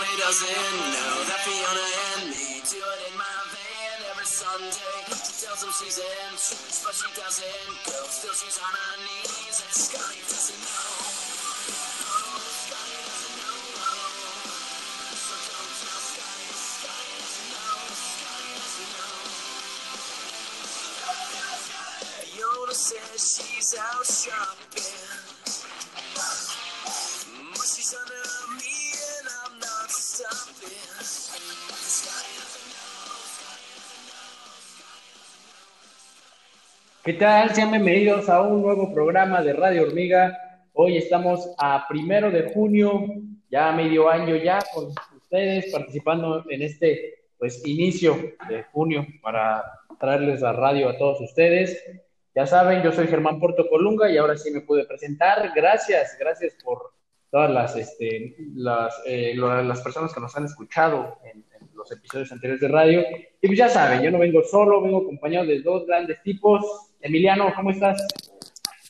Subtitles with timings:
[0.00, 4.96] Scotty doesn't know that Fiona and me do it in my van every Sunday.
[5.12, 6.32] She tells him she's in
[6.80, 8.00] but she doesn't go.
[8.08, 11.20] Still, she's on her knees, and Scotty doesn't know.
[22.72, 24.59] Says she's out shopping.
[37.10, 37.52] ¿Qué tal?
[37.52, 40.38] Sean bienvenidos a un nuevo programa de Radio Hormiga.
[40.74, 43.04] Hoy estamos a primero de junio,
[43.50, 48.16] ya medio año ya con ustedes participando en este pues inicio
[48.48, 49.64] de junio para
[49.98, 51.82] traerles la radio a todos ustedes.
[52.32, 55.50] Ya saben, yo soy Germán Porto Colunga y ahora sí me pude presentar.
[55.52, 56.92] Gracias, gracias por
[57.28, 62.30] todas las, este, las, eh, las personas que nos han escuchado en, en los episodios
[62.30, 63.02] anteriores de radio.
[63.42, 66.89] Y pues ya saben, yo no vengo solo, vengo acompañado de dos grandes tipos.
[67.02, 68.06] Emiliano, ¿cómo estás?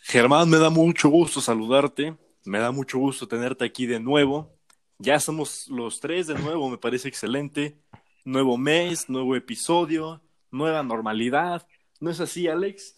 [0.03, 4.51] Germán, me da mucho gusto saludarte, me da mucho gusto tenerte aquí de nuevo.
[4.99, 7.79] Ya somos los tres de nuevo, me parece excelente.
[8.25, 11.67] Nuevo mes, nuevo episodio, nueva normalidad.
[12.01, 12.97] ¿No es así, Alex?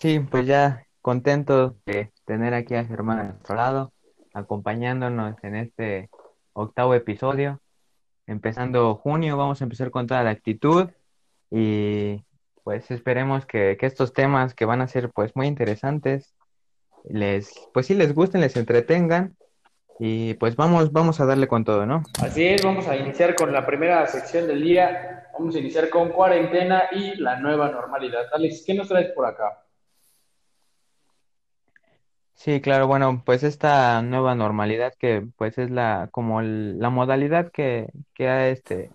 [0.00, 3.92] Sí, pues ya contento de tener aquí a Germán a nuestro lado,
[4.32, 6.08] acompañándonos en este
[6.54, 7.60] octavo episodio.
[8.26, 10.88] Empezando junio, vamos a empezar con toda la actitud
[11.50, 12.24] y
[12.64, 16.34] pues esperemos que, que estos temas que van a ser pues muy interesantes,
[17.04, 19.36] les, pues sí les gusten, les entretengan
[19.98, 22.02] y pues vamos, vamos a darle con todo, ¿no?
[22.22, 25.28] Así es, vamos a iniciar con la primera sección del día.
[25.38, 28.22] Vamos a iniciar con cuarentena y la nueva normalidad.
[28.32, 29.62] Alex, ¿qué nos traes por acá?
[32.34, 37.50] Sí, claro, bueno, pues esta nueva normalidad que pues es la como el- la modalidad
[37.50, 38.90] que, que ha este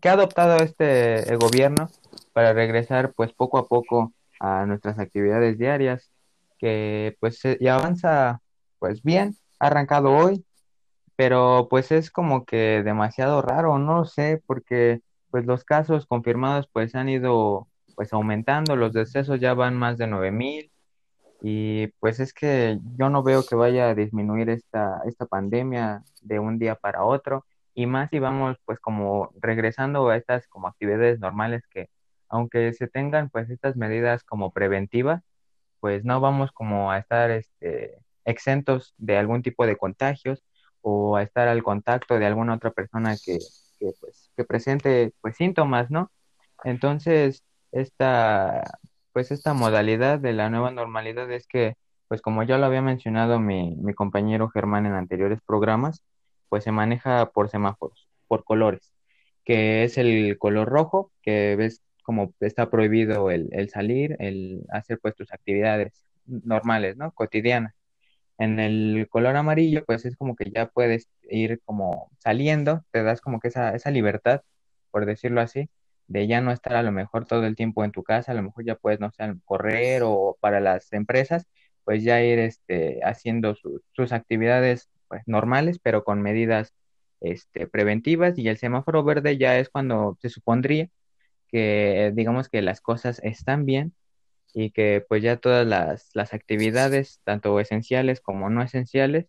[0.00, 1.88] que ha adoptado este eh, gobierno
[2.32, 6.10] para regresar pues poco a poco a nuestras actividades diarias,
[6.58, 8.40] que pues se- y avanza
[8.78, 10.44] pues bien, ha arrancado hoy,
[11.16, 15.00] pero pues es como que demasiado raro, no sé, porque
[15.30, 20.06] pues los casos confirmados pues han ido pues aumentando, los decesos ya van más de
[20.06, 20.70] nueve mil
[21.42, 26.38] y pues es que yo no veo que vaya a disminuir esta, esta pandemia de
[26.38, 31.20] un día para otro, y más si vamos pues como regresando a estas como actividades
[31.20, 31.88] normales que
[32.28, 35.22] aunque se tengan pues estas medidas como preventivas,
[35.80, 40.42] pues no vamos como a estar este, exentos de algún tipo de contagios
[40.80, 43.38] o a estar al contacto de alguna otra persona que,
[43.78, 46.10] que, pues, que presente pues síntomas, ¿no?
[46.64, 48.78] Entonces, esta,
[49.12, 51.74] pues esta modalidad de la nueva normalidad es que,
[52.08, 56.02] pues como ya lo había mencionado mi, mi compañero Germán en anteriores programas,
[56.52, 58.92] pues se maneja por semáforos, por colores,
[59.42, 64.98] que es el color rojo, que ves como está prohibido el, el salir, el hacer
[65.00, 67.10] pues tus actividades normales, ¿no?
[67.12, 67.74] Cotidianas.
[68.36, 73.22] En el color amarillo, pues es como que ya puedes ir como saliendo, te das
[73.22, 74.42] como que esa, esa libertad,
[74.90, 75.70] por decirlo así,
[76.06, 78.42] de ya no estar a lo mejor todo el tiempo en tu casa, a lo
[78.42, 81.46] mejor ya puedes, no sé, correr o para las empresas,
[81.84, 86.74] pues ya ir este, haciendo sus, sus actividades pues, normales, pero con medidas
[87.20, 88.38] este, preventivas.
[88.38, 90.88] Y el semáforo verde ya es cuando se supondría
[91.48, 93.94] que, digamos que las cosas están bien
[94.54, 99.26] y que pues ya todas las, las actividades, tanto esenciales como no esenciales,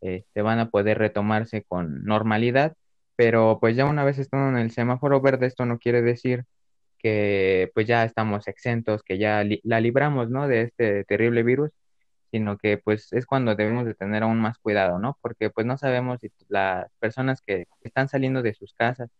[0.00, 2.76] este, van a poder retomarse con normalidad,
[3.16, 6.44] pero pues ya una vez estando en el semáforo verde, esto no quiere decir
[6.98, 10.48] que pues ya estamos exentos, que ya li- la libramos, ¿no?
[10.48, 11.70] De este terrible virus,
[12.38, 15.18] sino que pues es cuando debemos de tener aún más cuidado, ¿no?
[15.22, 19.10] Porque pues no sabemos si las personas que están saliendo de sus casas,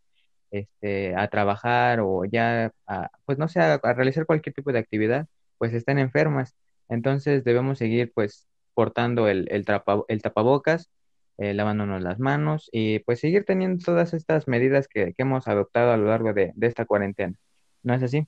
[0.50, 5.26] este, a trabajar o ya, a, pues no sé, a, realizar cualquier tipo de actividad,
[5.58, 6.56] pues estén enfermas.
[6.88, 10.90] Entonces debemos seguir pues portando el, el, trapa- el tapabocas,
[11.38, 15.92] eh, lavándonos las manos y pues seguir teniendo todas estas medidas que, que hemos adoptado
[15.92, 17.36] a lo largo de, de esta cuarentena.
[17.82, 18.26] ¿No es así?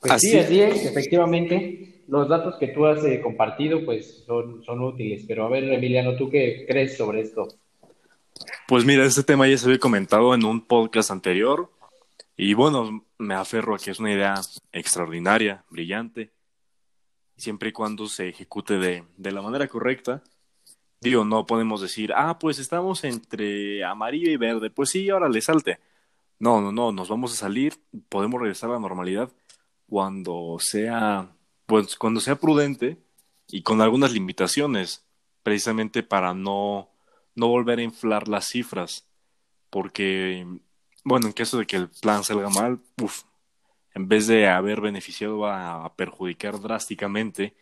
[0.00, 2.02] Pues sí, Así- así es, efectivamente.
[2.08, 5.24] Los datos que tú has eh, compartido pues son, son útiles.
[5.26, 7.48] Pero a ver, Emiliano, ¿tú qué crees sobre esto?
[8.66, 11.70] Pues mira, este tema ya se había comentado en un podcast anterior
[12.36, 14.34] y bueno, me aferro a que es una idea
[14.72, 16.30] extraordinaria, brillante,
[17.36, 20.22] siempre y cuando se ejecute de, de la manera correcta.
[21.00, 25.40] Digo, no podemos decir, ah, pues estamos entre amarillo y verde, pues sí, ahora le
[25.40, 25.78] salte.
[26.38, 27.74] No, no, no, nos vamos a salir,
[28.08, 29.30] podemos regresar a la normalidad
[29.94, 31.36] cuando sea,
[31.66, 32.98] pues cuando sea prudente
[33.46, 35.04] y con algunas limitaciones.
[35.44, 36.90] precisamente para no,
[37.36, 39.06] no volver a inflar las cifras,
[39.70, 40.44] porque,
[41.04, 43.22] bueno, en caso de que el plan salga mal, uf,
[43.94, 47.54] en vez de haber beneficiado va a perjudicar drásticamente.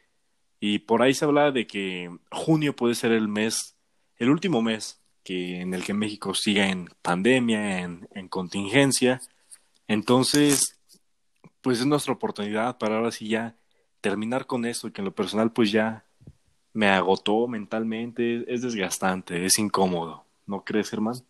[0.58, 3.76] Y por ahí se habla de que junio puede ser el mes,
[4.16, 9.20] el último mes que en el que México siga en pandemia, en, en contingencia.
[9.86, 10.81] Entonces,
[11.62, 13.54] pues es nuestra oportunidad para ahora sí ya
[14.00, 16.04] terminar con esto, que en lo personal pues ya
[16.74, 21.20] me agotó mentalmente, es desgastante, es incómodo, ¿no crees, hermano?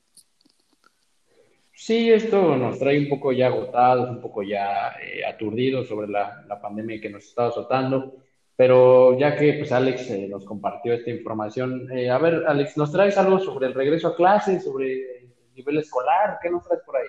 [1.75, 6.45] Sí, esto nos trae un poco ya agotados, un poco ya eh, aturdidos sobre la,
[6.47, 8.15] la, pandemia que nos está azotando,
[8.55, 12.93] pero ya que pues Alex eh, nos compartió esta información, eh, a ver, Alex, ¿nos
[12.93, 16.39] traes algo sobre el regreso a clases, sobre el nivel escolar?
[16.41, 17.09] ¿Qué nos traes por ahí?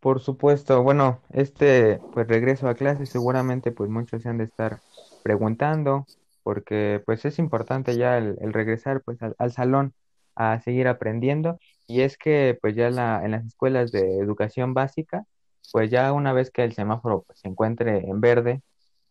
[0.00, 4.78] Por supuesto, bueno, este pues regreso a clases seguramente pues muchos se han de estar
[5.24, 6.06] preguntando
[6.44, 9.92] porque pues es importante ya el, regresar pues al, salón
[10.36, 11.58] a seguir aprendiendo
[11.88, 15.24] y es que pues ya la, en las escuelas de educación básica
[15.72, 18.62] pues ya una vez que el semáforo pues, se encuentre en verde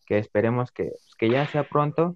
[0.05, 2.15] que esperemos que, pues, que ya sea pronto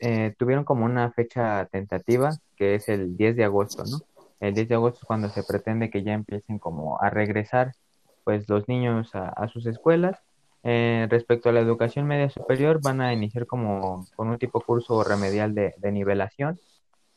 [0.00, 3.98] eh, tuvieron como una fecha tentativa que es el 10 de agosto, ¿no?
[4.40, 7.74] El 10 de agosto es cuando se pretende que ya empiecen como a regresar
[8.24, 10.22] pues los niños a, sus escuelas.
[10.62, 15.04] Eh, respecto a la educación media superior, van a iniciar como con un tipo curso
[15.04, 16.58] remedial de, nivelación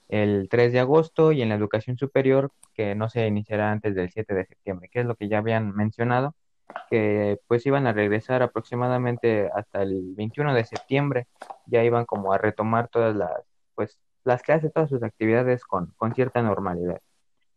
[0.09, 4.09] el 3 de agosto y en la educación superior que no se iniciará antes del
[4.11, 6.35] 7 de septiembre, que es lo que ya habían mencionado,
[6.89, 11.27] que pues iban a regresar aproximadamente hasta el 21 de septiembre,
[11.65, 13.31] ya iban como a retomar todas las,
[13.75, 17.01] pues, las clases, todas sus actividades con, con cierta normalidad.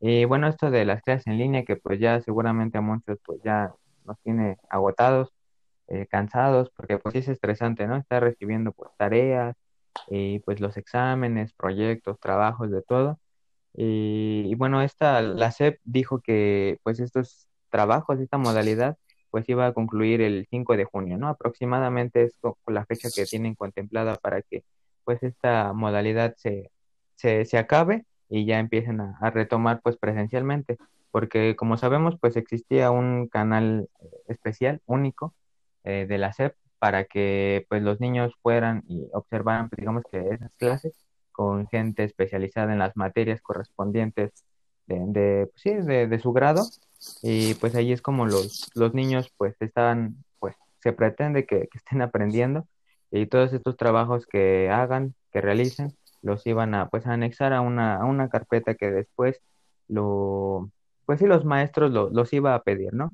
[0.00, 3.40] Y bueno, esto de las clases en línea, que pues ya seguramente a muchos pues
[3.44, 3.74] ya
[4.06, 5.32] nos tiene agotados,
[5.88, 7.96] eh, cansados, porque pues es estresante, ¿no?
[7.96, 9.56] Estar recibiendo pues tareas
[10.08, 13.20] y pues los exámenes, proyectos, trabajos, de todo.
[13.74, 18.98] Y, bueno, esta, la SEP dijo que pues estos trabajos, esta modalidad,
[19.30, 21.28] pues iba a concluir el 5 de junio, ¿no?
[21.28, 24.64] Aproximadamente es la fecha que tienen contemplada para que
[25.04, 26.70] pues esta modalidad se,
[27.16, 30.78] se, se acabe y ya empiecen a, retomar pues presencialmente,
[31.10, 35.34] porque como sabemos pues existía un canal eh, especial, único,
[35.84, 40.20] eh, de la SEP para que pues los niños fueran y observaran pues, digamos que
[40.30, 40.94] esas clases
[41.32, 44.32] con gente especializada en las materias correspondientes
[44.86, 46.62] de, pues, sí, de, su grado.
[47.22, 51.78] Y pues ahí es como los, los niños pues estaban pues se pretende que, que
[51.78, 52.66] estén aprendiendo
[53.10, 57.60] y todos estos trabajos que hagan, que realicen, los iban a pues a anexar a
[57.60, 59.40] una, a una carpeta que después
[59.88, 60.70] lo,
[61.06, 63.12] pues sí, los maestros lo, los iba a pedir, ¿no?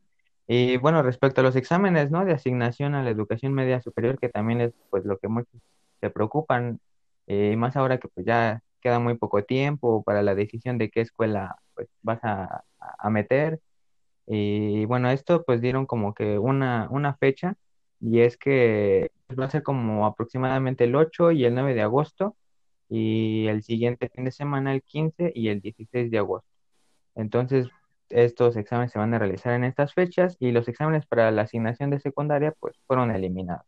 [0.49, 2.25] Y bueno, respecto a los exámenes, ¿no?
[2.25, 5.61] De asignación a la educación media superior, que también es pues lo que muchos
[6.01, 6.81] se preocupan,
[7.27, 10.91] eh, y más ahora que pues ya queda muy poco tiempo para la decisión de
[10.91, 13.61] qué escuela pues vas a, a meter.
[14.27, 17.57] Y bueno, esto pues dieron como que una, una fecha,
[18.01, 21.83] y es que pues, va a ser como aproximadamente el 8 y el 9 de
[21.83, 22.37] agosto,
[22.89, 26.49] y el siguiente fin de semana el 15 y el 16 de agosto.
[27.15, 27.69] Entonces,
[28.11, 31.91] estos exámenes se van a realizar en estas fechas y los exámenes para la asignación
[31.91, 33.67] de secundaria pues fueron eliminados.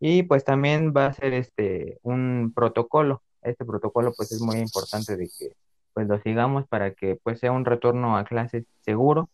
[0.00, 3.22] Y pues también va a ser este un protocolo.
[3.42, 5.52] Este protocolo pues es muy importante de que
[5.94, 9.30] pues lo sigamos para que pues sea un retorno a clases seguro,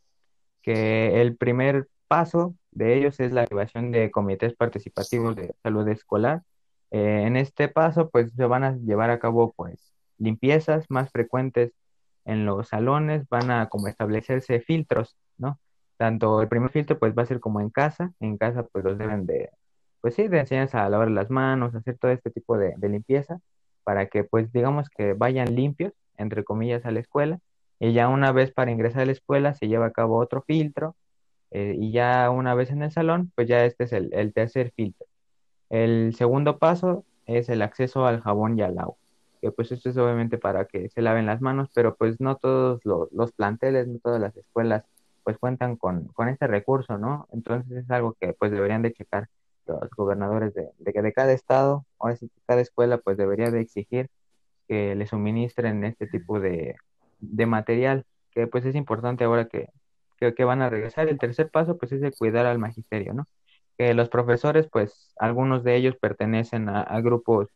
[0.62, 6.42] que el primer paso de ellos es la activación de comités participativos de salud escolar
[6.92, 11.72] eh, en este paso, pues se van a llevar a cabo, pues, limpiezas más frecuentes
[12.26, 15.58] en los salones, van a como establecerse filtros, ¿no?
[15.96, 18.98] Tanto el primer filtro, pues, va a ser como en casa, en casa, pues, los
[18.98, 19.50] deben de,
[20.02, 23.40] pues sí, de enseñarse a lavar las manos, hacer todo este tipo de, limpieza,
[23.84, 27.40] para que, pues, digamos que vayan limpios, entre comillas, a la escuela,
[27.80, 30.96] y ya una vez para ingresar a la escuela se lleva a cabo otro filtro,
[31.50, 35.06] eh, y ya una vez en el salón, pues ya este es el tercer filtro.
[35.72, 38.96] El segundo paso es el acceso al jabón y al agua,
[39.40, 42.82] que pues esto es obviamente para que se laven las manos, pero pues no todos
[42.84, 44.84] los, planteles, no todas las escuelas
[45.24, 47.26] pues cuentan con, con, este recurso, ¿no?
[47.32, 49.30] Entonces es algo que pues deberían de checar
[49.66, 54.10] los gobernadores de, de, de cada estado, ahora sí cada escuela pues debería de exigir
[54.68, 56.76] que le suministren este tipo de,
[57.20, 59.70] de material, que pues es importante ahora que,
[60.18, 61.08] que, que, van a regresar.
[61.08, 63.26] El tercer paso pues es el cuidar al magisterio, ¿no?
[63.78, 67.48] Que los profesores, pues algunos de ellos pertenecen a, grupos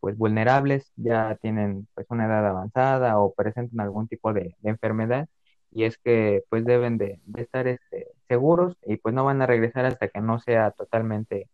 [0.00, 5.28] pues vulnerables, ya tienen pues una edad avanzada o presentan algún tipo de, enfermedad
[5.70, 9.86] y es que pues deben de, estar este, seguros y pues no van a regresar
[9.86, 11.48] hasta que no sea totalmente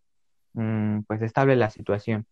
[0.55, 2.27] mm, pues estable la situación.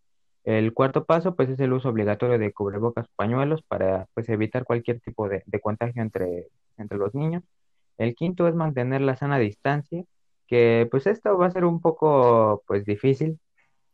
[0.44, 4.64] El cuarto paso, pues, es el uso obligatorio de cubrebocas o pañuelos para, pues, evitar
[4.64, 7.42] cualquier tipo de, de contagio entre, entre los niños.
[7.98, 10.04] El quinto es mantener la sana distancia,
[10.46, 13.38] que, pues, esto va a ser un poco, pues, difícil,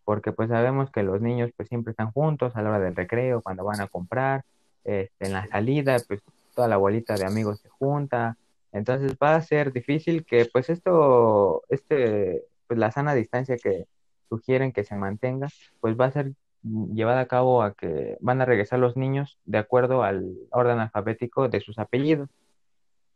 [0.04, 3.42] porque, pues, sabemos que los niños, pues, siempre están juntos a la hora del recreo,
[3.42, 4.44] cuando van a comprar,
[4.84, 6.20] este, en la salida, pues,
[6.54, 8.36] toda la bolita de amigos se junta.
[8.72, 13.86] Entonces, va a ser difícil que, pues, esto, este, pues, la sana distancia que
[14.30, 15.48] sugieren que se mantenga,
[15.80, 19.58] pues va a ser llevada a cabo a que van a regresar los niños de
[19.58, 22.28] acuerdo al orden alfabético de sus apellidos.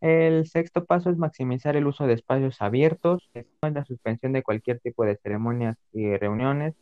[0.04, 3.30] El sexto paso es maximizar el uso de espacios abiertos,
[3.62, 6.74] la suspensión de cualquier tipo de ceremonias y reuniones.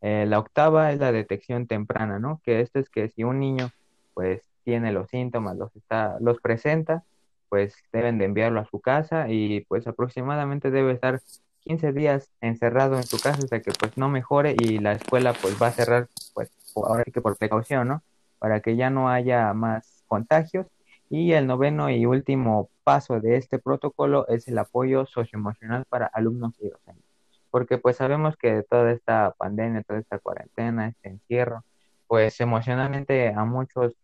[0.00, 2.40] Eh, la octava es la detección temprana, ¿no?
[2.42, 3.70] Que esto es que si un niño
[4.14, 7.04] pues tiene los síntomas, los está, los presenta,
[7.48, 11.20] pues deben de enviarlo a su casa y pues aproximadamente debe estar
[11.60, 15.54] 15 días encerrado en su casa hasta que pues no mejore y la escuela pues
[15.62, 18.02] va a cerrar pues ahora que por precaución, ¿no?
[18.40, 20.66] Para que ya no haya más contagios.
[21.08, 26.54] Y el noveno y último paso de este protocolo es el apoyo socioemocional para alumnos
[26.60, 27.04] y docentes.
[27.50, 31.64] Porque pues sabemos que toda esta pandemia, toda esta cuarentena, este encierro,
[32.08, 33.94] pues emocionalmente a muchos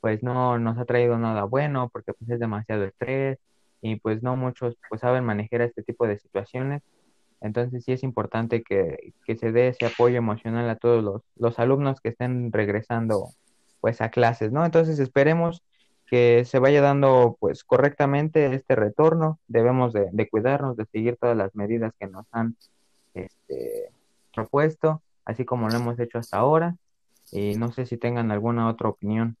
[0.00, 3.38] pues no nos ha traído nada bueno porque pues es demasiado estrés
[3.80, 6.82] y pues no muchos pues saben manejar este tipo de situaciones
[7.40, 12.00] entonces sí es importante que, se dé ese apoyo emocional a todos los, los, alumnos
[12.00, 13.28] que estén regresando
[13.80, 14.64] pues a clases, ¿no?
[14.64, 15.62] Entonces esperemos
[16.08, 21.54] que se vaya dando pues correctamente este retorno, debemos de, cuidarnos, de seguir todas las
[21.54, 22.56] medidas que nos han
[23.14, 23.90] este,
[24.34, 26.76] propuesto, así como lo hemos hecho hasta ahora,
[27.30, 29.36] y no sé si tengan alguna otra opinión.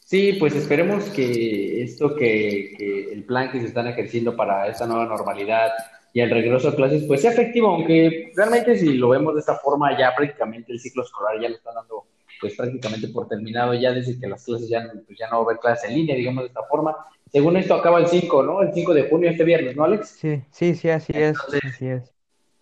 [0.00, 5.06] Sí, pues esperemos que esto que, el plan que se están ejerciendo para esta nueva
[5.06, 5.70] normalidad
[6.12, 9.56] y el regreso a clases pues sea efectivo, aunque realmente si lo vemos de esta
[9.56, 12.04] forma ya prácticamente el ciclo escolar ya lo está dando
[12.42, 15.44] pues prácticamente por terminado ya desde que las clases ya, pues, ya no va a
[15.44, 16.94] haber clases en línea, digamos de esta forma.
[17.30, 18.60] Según esto acaba el 5, ¿no?
[18.60, 20.08] El 5 de junio, este viernes, ¿no, Alex?
[20.08, 22.12] Sí, sí, sí, así es, así es.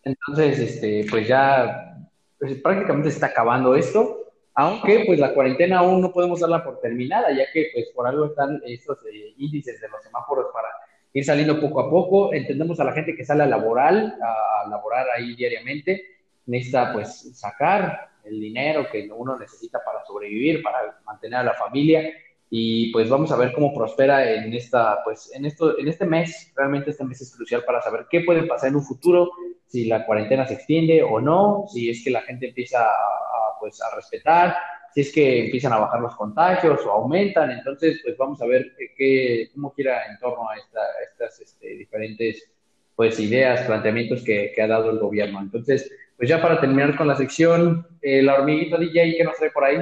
[0.05, 1.97] Entonces, este, pues ya
[2.39, 6.81] pues, prácticamente se está acabando esto, aunque pues la cuarentena aún no podemos darla por
[6.81, 10.69] terminada, ya que pues por algo están estos eh, índices de los semáforos para
[11.15, 12.35] ir saliendo poco a poco.
[12.35, 16.03] Entendemos a la gente que sale a laborar, a, laborar ahí diariamente,
[16.47, 22.11] necesita pues sacar el dinero que uno necesita para sobrevivir, para mantener a la familia
[22.49, 26.53] y pues vamos a ver cómo prospera en esta pues en esto en este mes
[26.57, 29.31] realmente este mes es crucial para saber qué puede pasar en un futuro
[29.67, 33.81] si la cuarentena se extiende o no si es que la gente empieza a, pues
[33.81, 34.57] a respetar
[34.93, 37.51] si es que empiezan a bajar los contagios o aumentan.
[37.51, 42.51] Entonces, pues vamos a ver qué, cómo quiera en torno a, estas este, diferentes
[42.97, 45.41] pues, ideas, planteamientos que, ha dado el gobierno.
[45.41, 49.51] Entonces, pues ya para terminar con la sección, eh, la hormiguita DJ, ¿qué nos trae
[49.53, 49.79] por ahí?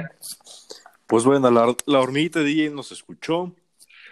[1.05, 3.53] Pues bueno, la, la hormiguita DJ nos escuchó,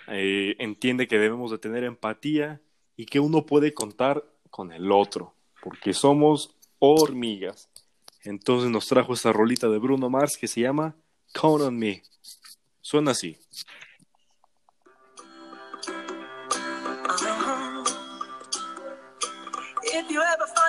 [0.09, 2.59] eh, entiende que debemos de tener empatía
[2.97, 7.69] y que uno puede contar con el otro, porque somos hormigas.
[8.25, 10.97] Entonces nos trajo esta rolita de Bruno Mars que se llama
[11.31, 12.03] Count on Me.
[12.81, 13.37] Suena así.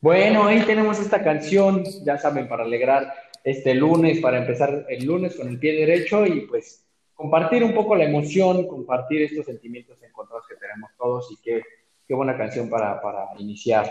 [0.00, 3.12] Bueno, ahí tenemos esta canción, ya saben, para alegrar
[3.44, 7.94] este lunes, para empezar el lunes con el pie derecho y pues compartir un poco
[7.94, 11.62] la emoción, compartir estos sentimientos encontrados que tenemos todos y qué,
[12.08, 13.90] qué buena canción para, para, iniciar.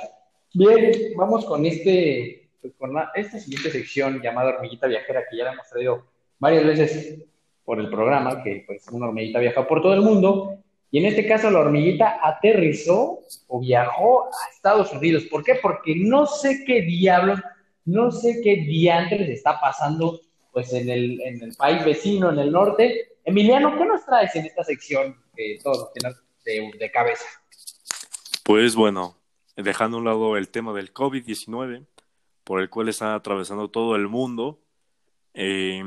[0.53, 5.53] Bien, vamos con, este, pues, con esta siguiente sección llamada Hormiguita Viajera que ya la
[5.53, 6.05] hemos traído
[6.39, 7.28] varias veces
[7.69, 10.57] por el programa, que pues una hormiguita viaja por todo el mundo.
[10.89, 15.25] Y en este caso la hormiguita aterrizó o viajó a Estados Unidos.
[15.25, 15.53] ¿Por qué?
[15.61, 17.39] Porque no sé qué diablos,
[17.85, 20.19] no sé qué diantres está pasando
[20.51, 24.47] pues en el, en el país vecino, en el norte, Emiliano, ¿qué nos traes en
[24.47, 25.91] esta sección de todo
[26.43, 27.25] de, de cabeza?
[28.43, 29.15] Pues bueno,
[29.55, 31.85] dejando a un lado el tema del COVID-19,
[32.43, 34.59] por el cual está atravesando todo el mundo,
[35.35, 35.83] eh,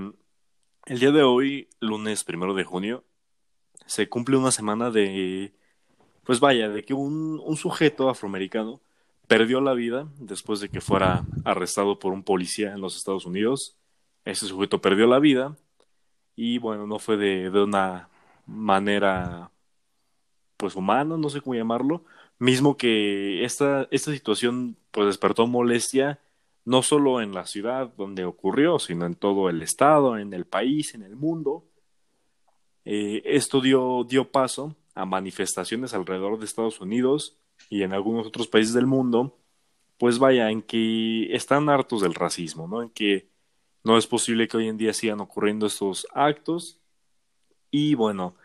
[0.87, 3.05] el día de hoy, lunes primero de junio,
[3.87, 5.53] se cumple una semana de,
[6.25, 8.81] pues vaya, de que un, sujeto afroamericano
[9.29, 13.77] perdió la vida después de que fuera arrestado por un policía en los Estados Unidos.
[14.25, 15.57] Ese sujeto perdió la vida
[16.37, 18.09] y bueno, no fue de, de una
[18.47, 19.51] manera
[20.57, 22.05] pues humana, no sé cómo llamarlo,
[22.39, 26.21] mismo que esta, esta situación pues despertó molestia
[26.64, 30.95] no solo en la ciudad donde ocurrió, sino en todo el estado, en el país,
[30.95, 31.64] en el mundo.
[32.85, 37.37] Eh, esto dio, dio paso a manifestaciones alrededor de Estados Unidos
[37.71, 39.38] y en algunos otros países del mundo,
[39.99, 42.83] pues vaya, en que están hartos del racismo, ¿no?
[42.83, 43.28] En que
[43.85, 46.78] no es posible que hoy en día sigan ocurriendo estos actos.
[47.71, 48.37] Y bueno,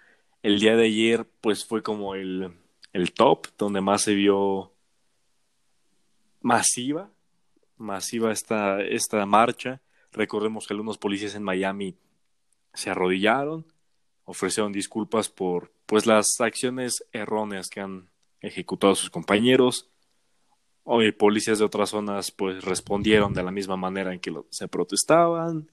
[0.42, 2.52] el día de ayer, pues fue como el,
[2.94, 4.72] el top, donde más se vio
[6.42, 7.12] masiva,
[7.78, 9.82] masiva esta, esta marcha.
[10.12, 11.96] Recordemos que algunos policías en Miami
[12.74, 13.66] se arrodillaron,
[14.26, 18.10] ofrecieron disculpas por pues las acciones erróneas que han
[18.42, 19.90] ejecutado sus compañeros.
[20.84, 25.72] Hoy policías de otras zonas pues respondieron de la misma manera en que se protestaban.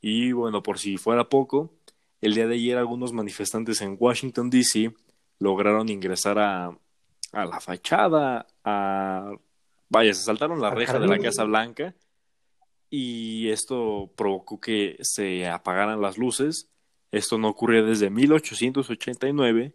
[0.00, 1.72] Y bueno, por si fuera poco,
[2.20, 4.94] el día de ayer algunos manifestantes en Washington DC
[5.38, 6.66] lograron ingresar a,
[7.32, 9.32] a la fachada, a
[9.90, 11.94] vaya, se saltaron la reja de la Casa Blanca
[12.88, 16.70] y esto provocó que se apagaran las luces
[17.10, 19.74] esto no ocurrió desde 1889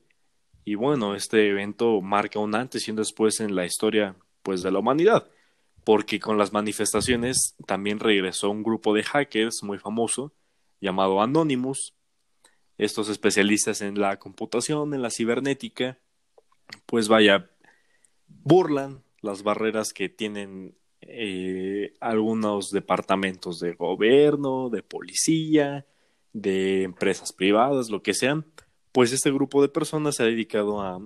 [0.63, 4.71] y bueno, este evento marca un antes y un después en la historia pues de
[4.71, 5.29] la humanidad,
[5.83, 10.33] porque con las manifestaciones también regresó un grupo de hackers muy famoso
[10.79, 11.93] llamado Anonymous.
[12.77, 15.97] Estos especialistas en la computación, en la cibernética,
[16.85, 17.49] pues vaya,
[18.27, 25.85] burlan las barreras que tienen eh, algunos departamentos de gobierno, de policía,
[26.33, 28.45] de empresas privadas, lo que sean,
[28.91, 31.01] pues este grupo de personas se ha dedicado a,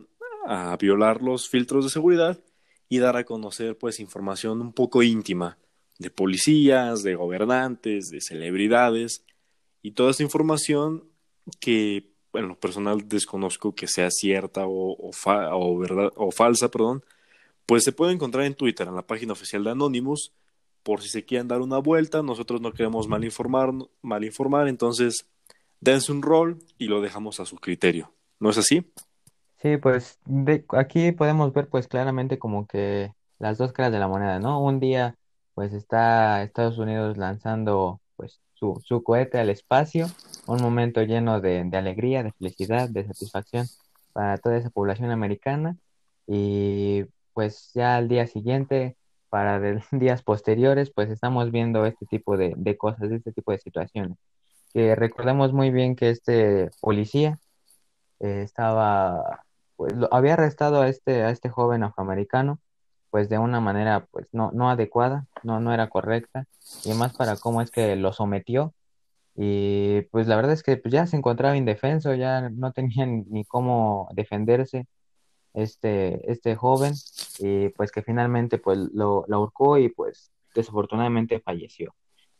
[0.80, 2.40] violar los filtros de seguridad
[2.88, 5.60] y dar a conocer pues información un poco íntima
[6.00, 9.24] de policías, de gobernantes, de celebridades
[9.84, 11.04] y toda esta información
[11.60, 17.04] que en lo personal desconozco que sea cierta o, o, verdad, o falsa, perdón,
[17.70, 20.34] pues se puede encontrar en Twitter, en la página oficial de Anonymous,
[20.82, 25.28] por si se quieren dar una vuelta, nosotros no queremos mal informar, mal informar, entonces
[25.80, 28.12] dense un rol y lo dejamos a su criterio.
[28.40, 28.92] ¿No es así?
[29.62, 34.08] Sí, pues de, aquí podemos ver pues claramente como que las dos caras de la
[34.08, 34.64] moneda, ¿no?
[34.64, 35.16] Un día
[35.54, 40.08] pues está Estados Unidos lanzando pues su, su cohete al espacio,
[40.48, 43.68] un momento lleno de, de alegría, de felicidad, de satisfacción
[44.12, 45.78] para toda esa población americana
[46.26, 47.06] y
[47.40, 48.98] pues ya al día siguiente
[49.30, 49.62] para
[49.94, 54.18] días posteriores, pues estamos viendo este tipo de, de cosas, este tipo de situaciones.
[54.74, 57.40] Que recordemos muy bien que este policía
[58.20, 59.46] eh, estaba,
[59.78, 62.60] pues había arrestado a este, a este joven afroamericano,
[63.10, 66.46] pues de una manera pues no, no adecuada, no, no era correcta,
[66.84, 68.74] y más para cómo es que lo sometió.
[69.38, 73.46] Y pues la verdad es que pues, ya se encontraba indefenso, ya no tenía ni
[73.46, 74.88] cómo defenderse
[75.54, 76.94] este, este joven,
[77.40, 81.96] y pues que finalmente pues lo, lo ahorcó y pues desafortunadamente falleció.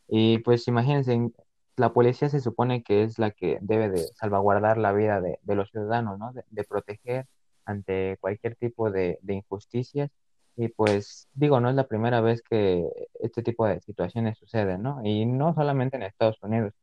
[0.08, 1.30] Y pues imagínense,
[1.76, 5.54] la policía se supone que es la que debe de salvaguardar la vida de, de
[5.54, 6.32] los ciudadanos, ¿no?
[6.32, 7.26] De, proteger
[7.64, 10.10] ante cualquier tipo de, de, injusticias.
[10.56, 12.86] Y pues digo, no es la primera vez que
[13.20, 15.00] este tipo de situaciones suceden, ¿no?
[15.04, 16.74] Y no solamente en Estados Unidos,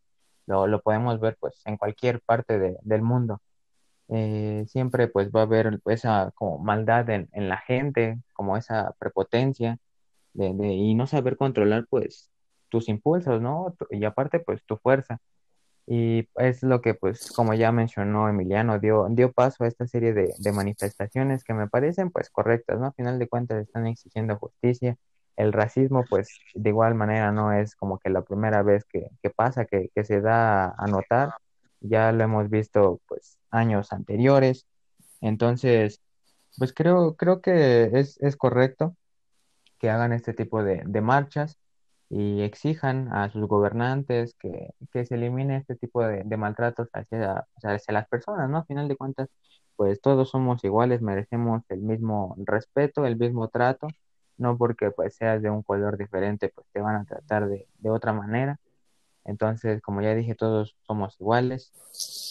[0.47, 3.41] lo, lo podemos ver pues en cualquier parte de, del mundo.
[4.09, 9.79] Eh, siempre pues va a haber esa como maldad en, la gente, como esa prepotencia
[10.33, 12.29] y no saber controlar pues
[12.69, 13.75] tus impulsos, ¿no?
[13.91, 15.19] Y aparte pues tu fuerza.
[15.87, 20.13] Y es lo que pues como ya mencionó Emiliano, dio, dio paso a esta serie
[20.13, 22.87] de, manifestaciones que me parecen pues correctas, ¿no?
[22.87, 24.97] A final de cuentas están exigiendo justicia.
[25.37, 29.65] El racismo pues de igual manera no es como que la primera vez que, pasa,
[29.65, 31.31] que se da a notar
[31.81, 34.67] ya lo hemos visto pues años anteriores.
[35.21, 36.01] Entonces,
[36.57, 38.95] pues creo, creo que es, es correcto
[39.79, 41.57] que hagan este tipo de, de, marchas
[42.09, 47.93] y exijan a sus gobernantes que, que se elimine este tipo de, maltratos hacia, hacia
[47.93, 48.59] las personas, ¿no?
[48.59, 49.29] A final de cuentas,
[49.75, 53.87] pues todos somos iguales, merecemos el mismo respeto, el mismo trato,
[54.37, 57.89] no porque pues seas de un color diferente, pues te van a tratar de, de
[57.91, 58.59] otra manera.
[59.27, 61.71] Entonces, como ya dije, todos somos iguales.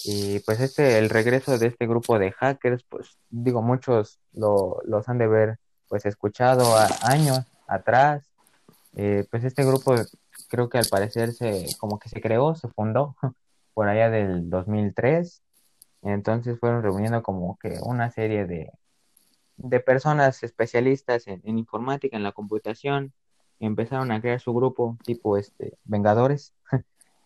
[0.05, 5.09] Y pues este, el regreso de este grupo de hackers, pues digo, muchos lo, los
[5.09, 8.25] han de ver pues escuchado a, años atrás.
[8.97, 9.95] Eh, pues este grupo
[10.49, 13.15] creo que al parecer se como que se creó, se fundó
[13.75, 15.43] por allá del 2003.
[16.03, 18.71] Entonces fueron reuniendo como que una serie de,
[19.57, 23.13] de personas especialistas en, informática, en la computación,
[23.61, 26.53] empezaron a crear su grupo tipo este Vengadores.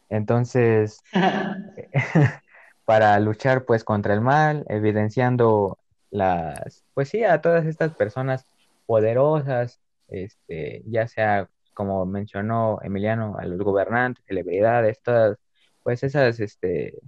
[0.09, 1.03] Entonces,
[2.85, 5.79] para luchar pues contra el mal, evidenciando
[6.11, 8.45] las, pues sí, a todas estas personas
[8.87, 11.49] poderosas, este, ya sea
[11.81, 15.39] como mencionó Emiliano, a los gobernantes, celebridades, todas,
[15.83, 16.99] pues esas, este,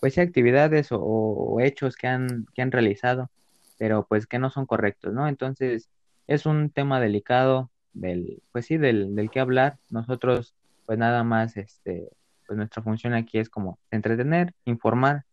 [0.00, 3.30] pues actividades o, o hechos que han, que han realizado,
[3.78, 5.26] pero pues que no son correctos, ¿no?
[5.28, 5.88] Entonces,
[6.26, 9.78] es un tema delicado del, pues sí, del, del que hablar.
[9.90, 10.54] Nosotros,
[10.86, 12.08] pues nada más, este,
[12.46, 15.24] pues nuestra función aquí es como entretener, informar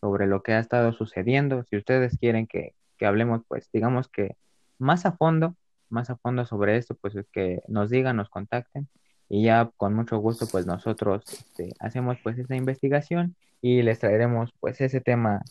[0.00, 1.64] sobre lo que ha estado sucediendo.
[1.64, 4.36] Si ustedes quieren que, que hablemos, pues digamos que
[4.78, 5.56] más a fondo,
[5.88, 8.88] más a fondo sobre esto, pues que nos digan, nos contacten
[9.28, 14.52] y ya con mucho gusto pues nosotros este, hacemos pues esa investigación y les traeremos
[14.60, 15.42] pues ese tema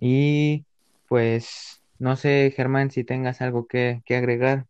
[0.00, 0.64] y
[1.08, 4.66] pues no sé Germán si tengas algo que, que agregar.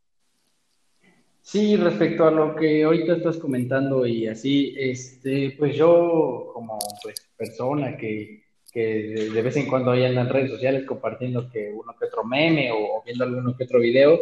[1.43, 7.17] Sí, respecto a lo que ahorita estás comentando y así, este, pues yo como pues
[7.37, 12.07] persona que, que de, vez en cuando hay en redes sociales compartiendo que uno que
[12.07, 14.19] otro meme o, viendo alguno que otro video,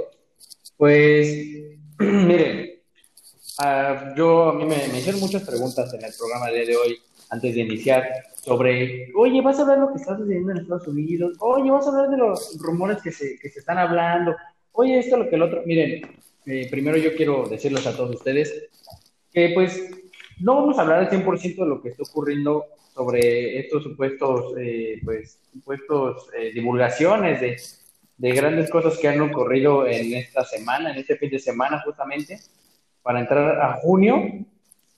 [0.78, 1.46] pues
[1.98, 2.70] miren,
[3.58, 7.54] ah, yo a mí me, me hicieron muchas preguntas en el programa de, hoy antes
[7.54, 11.70] de iniciar sobre, oye, vas a hablar lo que está sucediendo en Estados Unidos, oye,
[11.70, 14.34] vas a hablar de los rumores que se, que se están hablando,
[14.72, 16.02] oye, esto, lo que el otro, miren,
[16.50, 18.68] eh, primero yo quiero decirles a todos ustedes
[19.32, 19.88] que pues
[20.40, 25.00] no vamos a hablar al 100% de lo que está ocurriendo sobre estos supuestos, eh,
[25.04, 27.56] pues, supuestos eh, divulgaciones de,
[28.16, 32.40] de, grandes cosas que han ocurrido en esta semana, en este fin de semana justamente,
[33.02, 34.44] para entrar a junio.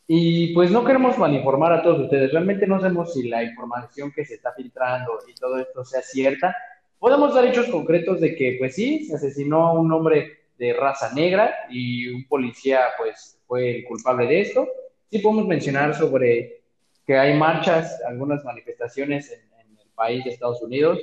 [0.06, 2.32] Y pues no queremos malinformar a todos ustedes.
[2.32, 6.56] Realmente no sabemos si la información que se está filtrando y todo esto sea cierta.
[6.98, 11.12] Podemos dar hechos concretos de que, pues sí, se asesinó a un hombre de raza
[11.14, 14.68] negra y un policía pues fue el culpable de esto.
[15.10, 16.62] Sí podemos mencionar sobre
[17.06, 19.40] que hay marchas, algunas manifestaciones en,
[19.78, 20.98] el país de Estados Unidos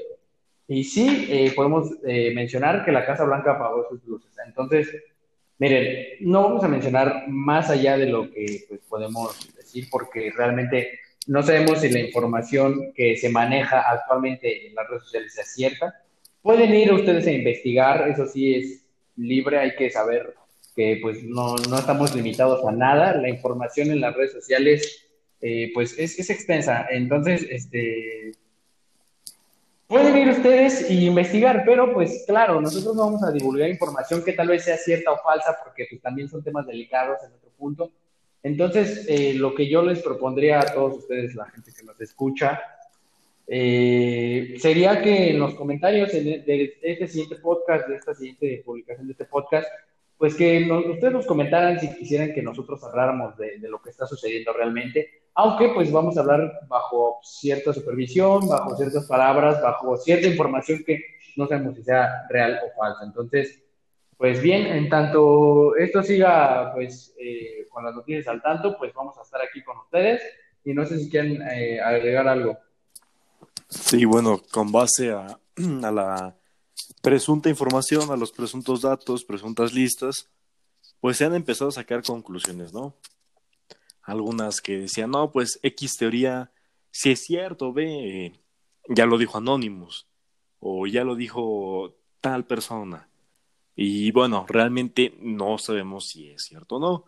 [0.68, 4.32] y sí eh, podemos eh, mencionar que la Casa Blanca apagó sus luces.
[4.46, 4.90] Entonces,
[5.58, 11.00] miren, no vamos a mencionar más allá de lo que pues, podemos decir porque realmente
[11.28, 15.94] no sabemos si la información que se maneja actualmente en las redes sociales es cierta.
[16.42, 18.86] Pueden ir ustedes a investigar, eso sí es
[19.20, 20.36] libre, hay que saber
[20.76, 25.06] que pues no, no estamos limitados a nada, la información en las redes sociales
[25.42, 28.34] eh, pues es, es, extensa, entonces este
[29.88, 34.34] pueden ir ustedes y investigar, pero pues claro, nosotros no vamos a divulgar información que
[34.34, 37.92] tal vez sea cierta o falsa, porque pues también son temas delicados en otro punto.
[38.44, 42.62] Entonces, eh, lo que yo les propondría a todos ustedes, la gente que nos escucha,
[43.52, 49.08] eh, sería que en los comentarios de, de, este siguiente podcast, de esta siguiente publicación
[49.08, 49.68] de este podcast,
[50.20, 54.06] pues que ustedes nos comentaran si quisieran que nosotros habláramos de, de, lo que está
[54.06, 60.28] sucediendo realmente, aunque pues vamos a hablar bajo cierta supervisión, bajo ciertas palabras, bajo cierta
[60.28, 61.02] información que
[61.36, 63.04] no sabemos si sea real o falsa.
[63.04, 63.64] Entonces,
[64.16, 69.18] pues bien, en tanto esto siga pues eh, con las noticias al tanto, pues vamos
[69.18, 70.22] a estar aquí con ustedes
[70.64, 72.60] y no sé si quieren eh, agregar algo.
[73.70, 75.40] Sí, bueno, con base a,
[75.84, 76.38] a, la
[77.02, 80.30] presunta información, a los presuntos datos, presuntas listas,
[81.00, 82.96] pues se han empezado a sacar conclusiones, ¿no?
[84.02, 86.52] Algunas que decían, no, pues X teoría,
[86.90, 88.42] si es cierto, ve,
[88.88, 90.08] ya lo dijo Anonymous,
[90.60, 93.08] o ya lo dijo tal persona.
[93.76, 97.06] Y bueno, realmente no sabemos si es cierto o no.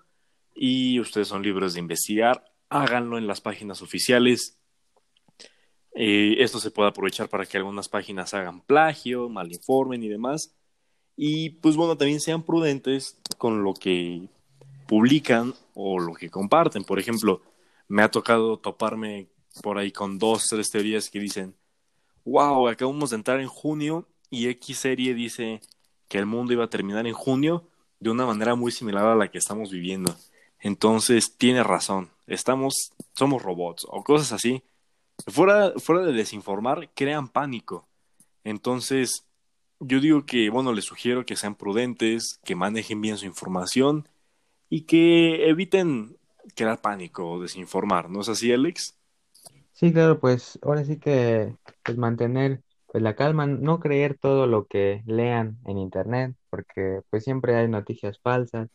[0.53, 4.60] Y ustedes son libres de investigar, háganlo en las páginas oficiales
[5.93, 10.53] eh, esto se puede aprovechar para que algunas páginas hagan plagio, malinformen y demás.
[11.15, 14.27] Y pues bueno, también sean prudentes con lo que
[14.87, 16.83] publican o lo que comparten.
[16.83, 17.41] Por ejemplo,
[17.87, 19.27] me ha tocado toparme
[19.61, 21.55] por ahí con dos, tres teorías que dicen,
[22.25, 25.59] wow, acabamos de entrar en junio y X serie dice
[26.07, 27.67] que el mundo iba a terminar en junio
[27.99, 30.15] de una manera muy similar a la que estamos viviendo.
[30.59, 34.63] Entonces, tiene razón, estamos, somos robots o cosas así
[35.27, 37.87] fuera, fuera de desinformar, crean pánico.
[38.43, 39.25] Entonces,
[39.79, 44.07] yo digo que, bueno, les sugiero que sean prudentes, que manejen bien su información
[44.69, 46.17] y que eviten
[46.55, 48.97] crear pánico o desinformar, ¿no es así, Alex?
[49.73, 54.65] Sí, claro, pues ahora sí que pues mantener pues la calma, no creer todo lo
[54.65, 58.69] que lean en internet, porque pues siempre hay noticias falsas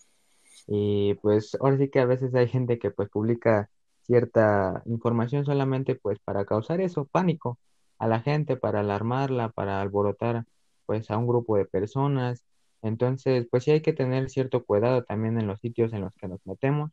[0.66, 3.70] y pues ahora sí que a veces hay gente que pues publica
[4.06, 7.58] cierta información solamente pues para causar eso, pánico.
[7.98, 10.44] a la gente, para alarmarla, para alborotar
[10.86, 12.44] pues a un grupo de personas.
[12.82, 16.28] Entonces, pues sí hay que tener cierto cuidado también en los sitios en los que
[16.28, 16.92] nos metemos,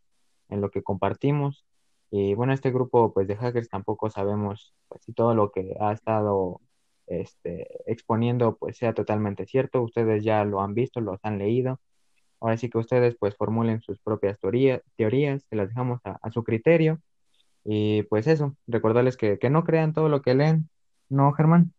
[0.50, 1.66] en lo que compartimos.
[2.12, 5.92] Y bueno, este grupo pues de hackers tampoco sabemos pues, si todo lo que ha
[5.94, 6.62] estado
[7.08, 9.82] este, exponiendo pues sea totalmente cierto.
[9.82, 11.80] Ustedes ya lo han visto, los han leído.
[12.44, 16.44] Ahora sí que ustedes pues formulen sus propias teorías, teorías se las dejamos a, su
[16.44, 17.00] criterio.
[17.64, 20.68] Y pues eso, recordarles que, que no crean todo lo que leen,
[21.08, 21.72] ¿no, Germán?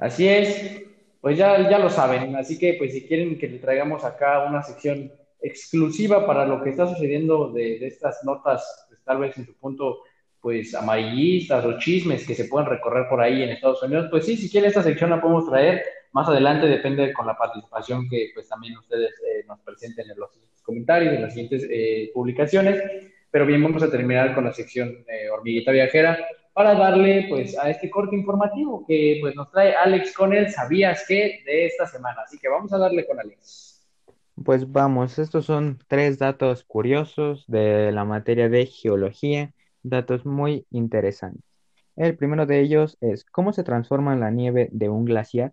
[0.00, 0.82] Así es,
[1.20, 4.64] pues ya, ya lo saben, así que pues si quieren que le traigamos acá una
[4.64, 9.46] sección exclusiva para lo que está sucediendo de, de estas notas, pues, tal vez en
[9.46, 10.00] su punto
[10.40, 14.36] pues amarillistas o chismes que se pueden recorrer por ahí en Estados Unidos, pues sí,
[14.36, 15.84] si quieren esta sección la podemos traer
[16.16, 20.30] más adelante, depende con la participación que pues también ustedes eh, nos presenten en los
[20.62, 22.82] comentarios, en las siguientes eh, publicaciones.
[23.30, 26.18] Pero bien, vamos a terminar con la sección eh, hormiguita viajera
[26.54, 31.04] para darle pues a este corte informativo que pues nos trae Alex con el ¿Sabías
[31.06, 31.42] qué?
[31.44, 32.22] de esta semana.
[32.24, 33.86] Así que vamos a darle con Alex.
[34.42, 39.52] Pues vamos, estos son tres datos curiosos de la materia de geología,
[39.82, 41.44] datos muy interesantes.
[41.94, 45.52] El primero de ellos es cómo se transforma la nieve de un glaciar.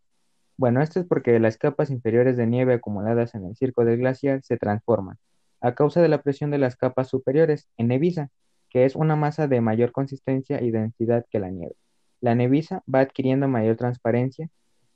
[0.57, 4.41] Bueno, esto es porque las capas inferiores de nieve acumuladas en el circo del glaciar
[4.43, 5.17] se transforman
[5.63, 8.29] a causa de la presión de las capas superiores en neviza,
[8.69, 11.75] que es una masa de mayor consistencia y densidad que la nieve.
[12.19, 14.49] La neviza va adquiriendo mayor transparencia,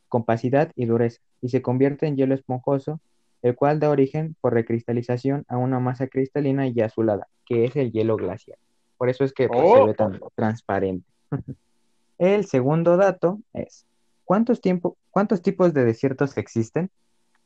[0.10, 3.00] compacidad y dureza, y se convierte en hielo esponjoso,
[3.42, 7.94] el cual da origen por recristalización a una masa cristalina y azulada, que es el
[7.94, 8.58] hielo glacial.
[8.98, 11.08] Por eso es que pues, se ve tan transparente.
[12.18, 13.86] el segundo dato es,
[14.28, 16.92] ¿cuántos, tiempo, ¿cuántos tipos de desiertos existen?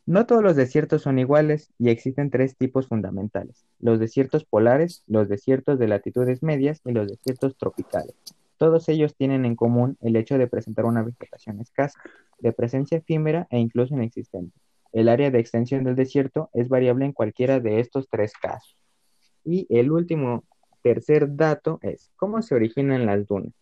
[0.08, 5.30] No todos los desiertos son iguales y existen tres tipos fundamentales, los desiertos polares, los
[5.30, 8.16] desiertos de latitudes medias y los desiertos tropicales.
[8.58, 12.02] Todos ellos tienen en común el hecho de presentar una vegetación escasa,
[12.40, 14.58] de presencia efímera e incluso inexistente.
[14.92, 18.76] El área de extensión del desierto es variable en cualquiera de estos tres casos.
[19.46, 20.46] Y el último,
[20.82, 23.54] tercer dato es, ¿cómo se originan las dunas?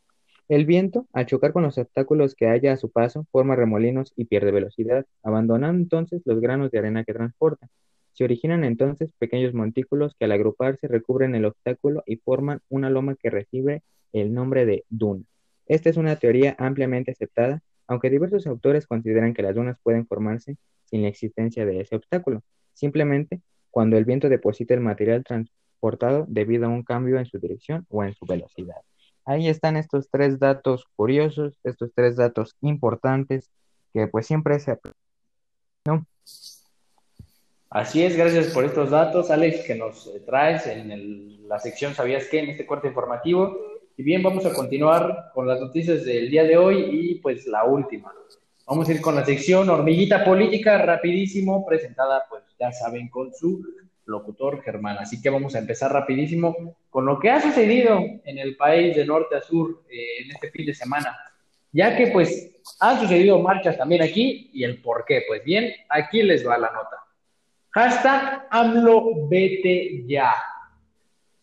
[0.50, 4.26] El viento, al chocar con los obstáculos que haya a su paso, forma remolinos y
[4.26, 7.68] pierde velocidad, abandonando entonces los granos de arena que transporta.
[8.14, 13.16] Se originan entonces pequeños montículos que al agruparse recubren el obstáculo y forman una loma
[13.16, 15.24] que recibe el nombre de duna.
[15.68, 20.58] Esta es una teoría ampliamente aceptada, aunque diversos autores consideran que las dunas pueden formarse
[20.86, 22.42] sin la existencia de ese obstáculo,
[22.74, 27.86] simplemente cuando el viento deposita el material transportado debido a un cambio en su dirección
[27.90, 28.82] o en su velocidad.
[29.30, 33.52] Ahí están estos tres datos curiosos, estos tres datos importantes
[33.94, 34.76] que pues siempre se...
[35.86, 36.04] ¿no?
[37.70, 41.94] Así es, gracias por estos datos, Alex, que nos eh, traes en el, la sección
[41.94, 42.40] ¿Sabías qué?
[42.40, 43.56] en este corte informativo.
[43.98, 47.66] Y bien, vamos a continuar con las noticias del día de hoy y pues la
[47.66, 48.12] última.
[48.66, 53.64] Vamos a ir con la sección Hormiguita Política, rapidísimo, presentada pues ya saben con su
[54.10, 54.98] locutor Germán.
[54.98, 59.06] Así que vamos a empezar rapidísimo con lo que ha sucedido en el país de
[59.06, 61.16] norte a sur eh, en este fin de semana,
[61.72, 65.24] ya que pues han sucedido marchas también aquí y el por qué.
[65.28, 66.98] Pues bien, aquí les va la nota.
[67.72, 70.34] Hashtag AMLO vete ya.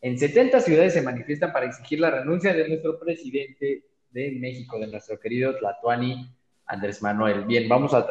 [0.00, 4.88] En 70 ciudades se manifiestan para exigir la renuncia de nuestro presidente de México, de
[4.88, 6.28] nuestro querido Tlatuani
[6.66, 7.44] Andrés Manuel.
[7.44, 8.04] Bien, vamos a,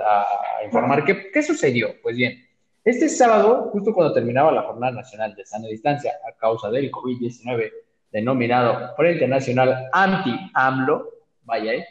[0.65, 1.95] informar qué sucedió.
[2.01, 2.44] Pues bien,
[2.85, 7.71] este sábado, justo cuando terminaba la Jornada Nacional de Sana Distancia a causa del COVID-19,
[8.11, 11.09] denominado Frente Nacional Anti-AMLO,
[11.43, 11.87] vaya, ¿eh?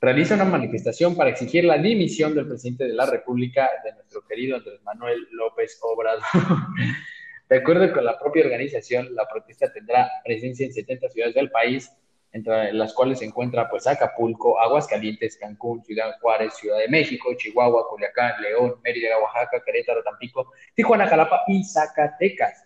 [0.00, 4.56] realiza una manifestación para exigir la dimisión del presidente de la República, de nuestro querido
[4.56, 6.22] Andrés Manuel López Obrador.
[7.50, 11.92] de acuerdo con la propia organización, la protesta tendrá presencia en 70 ciudades del país
[12.32, 17.86] entre las cuales se encuentra pues Acapulco, Aguascalientes, Cancún, Ciudad Juárez, Ciudad de México, Chihuahua,
[17.88, 22.64] Culiacán, León, Mérida, Oaxaca, Querétaro, Tampico, Tijuana, Jalapa y Zacatecas.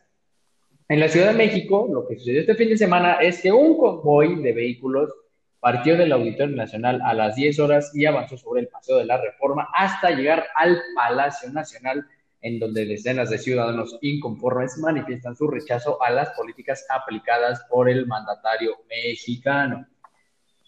[0.89, 3.77] En la Ciudad de México, lo que sucedió este fin de semana es que un
[3.77, 5.13] convoy de vehículos
[5.59, 9.21] partió del Auditorio Nacional a las 10 horas y avanzó sobre el Paseo de la
[9.21, 12.07] Reforma hasta llegar al Palacio Nacional
[12.47, 18.07] en donde decenas de ciudadanos inconformes manifiestan su rechazo a las políticas aplicadas por el
[18.07, 19.85] mandatario mexicano.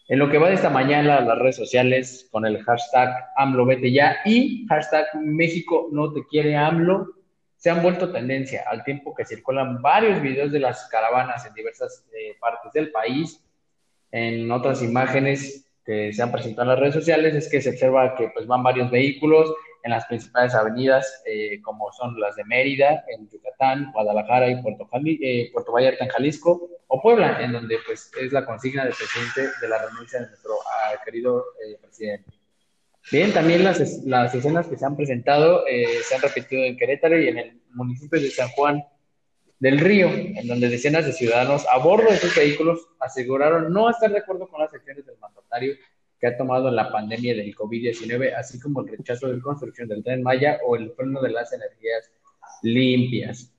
[0.08, 3.92] En lo que va de esta mañana las redes sociales con el hashtag AMLO vete
[3.92, 7.14] ya y hashtag México no te quiere AMLO
[7.56, 12.04] se han vuelto tendencia al tiempo que circulan varios videos de las caravanas en diversas
[12.12, 13.44] eh, partes del país.
[14.10, 18.14] En otras imágenes que se han presentado en las redes sociales es que se observa
[18.14, 23.04] que pues van varios vehículos en las principales avenidas, eh, como son las de Mérida,
[23.08, 28.10] en Yucatán, Guadalajara y Puerto, eh, Puerto Vallarta en Jalisco, o Puebla, en donde pues
[28.20, 30.52] es la consigna del presidente de la renuncia de nuestro
[30.84, 32.32] al querido eh, presidente.
[33.10, 37.18] Bien, también las, las escenas que se han presentado eh, se han repetido en Querétaro
[37.18, 38.84] y en el municipio de San Juan
[39.60, 44.10] del Río, en donde decenas de ciudadanos a bordo de sus vehículos aseguraron no estar
[44.10, 45.74] de acuerdo con las acciones del mandatario
[46.20, 50.02] que ha tomado la pandemia del COVID-19, así como el rechazo de la construcción del
[50.02, 52.10] tren Maya o el freno de las energías
[52.62, 53.52] limpias.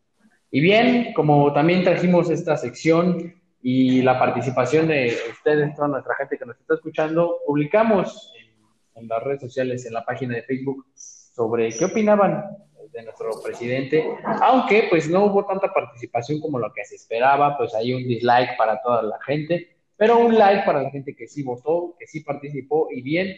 [0.52, 6.38] Y bien, como también trajimos esta sección y la participación de ustedes, toda nuestra gente
[6.38, 10.86] que nos está escuchando, publicamos en, en las redes sociales, en la página de Facebook,
[10.96, 12.44] sobre qué opinaban
[12.91, 14.04] de nuestro presidente,
[14.41, 18.58] aunque pues no hubo tanta participación como lo que se esperaba, pues hay un dislike
[18.58, 22.21] para toda la gente, pero un like para la gente que sí votó, que sí
[22.21, 23.38] participó y bien,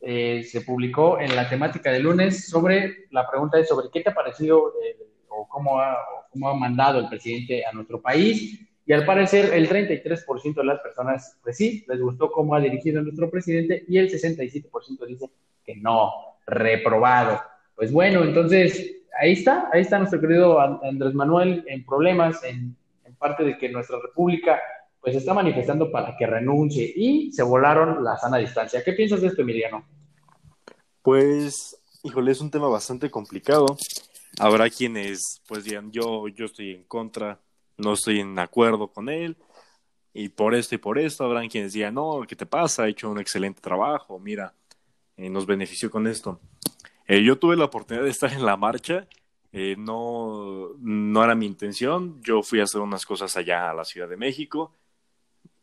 [0.00, 4.10] eh, se publicó en la temática de lunes sobre, la pregunta es sobre qué te
[4.10, 4.96] ha parecido eh,
[5.28, 5.96] o, cómo ha,
[6.30, 8.58] cómo ha mandado el presidente a nuestro país.
[8.84, 12.98] Y al parecer el 33% de las personas, pues sí, les gustó cómo ha dirigido
[12.98, 15.26] a nuestro presidente y el 67% dice
[15.64, 16.10] que no,
[16.46, 17.40] reprobado.
[17.74, 22.76] Pues bueno, entonces ahí está, ahí está nuestro querido Andrés Manuel en problemas, en,
[23.18, 24.60] parte de que nuestra república
[25.00, 28.82] pues está manifestando para que renuncie y se volaron la sana distancia.
[28.82, 29.84] ¿Qué piensas de esto, Emiliano?
[31.02, 33.76] Pues, híjole, es un tema bastante complicado.
[34.40, 37.38] Habrá quienes, pues digan, yo, yo estoy en contra,
[37.76, 39.36] no estoy en acuerdo con él,
[40.14, 41.24] y por esto y por esto.
[41.24, 42.84] Habrán quienes digan, no, ¿qué te pasa?
[42.84, 44.54] Ha hecho un excelente trabajo, mira,
[45.16, 46.40] eh, nos benefició con esto.
[47.06, 49.06] Eh, yo tuve la oportunidad de estar en la marcha,
[49.52, 53.84] eh, no, no era mi intención, yo fui a hacer unas cosas allá a la
[53.84, 54.72] Ciudad de México,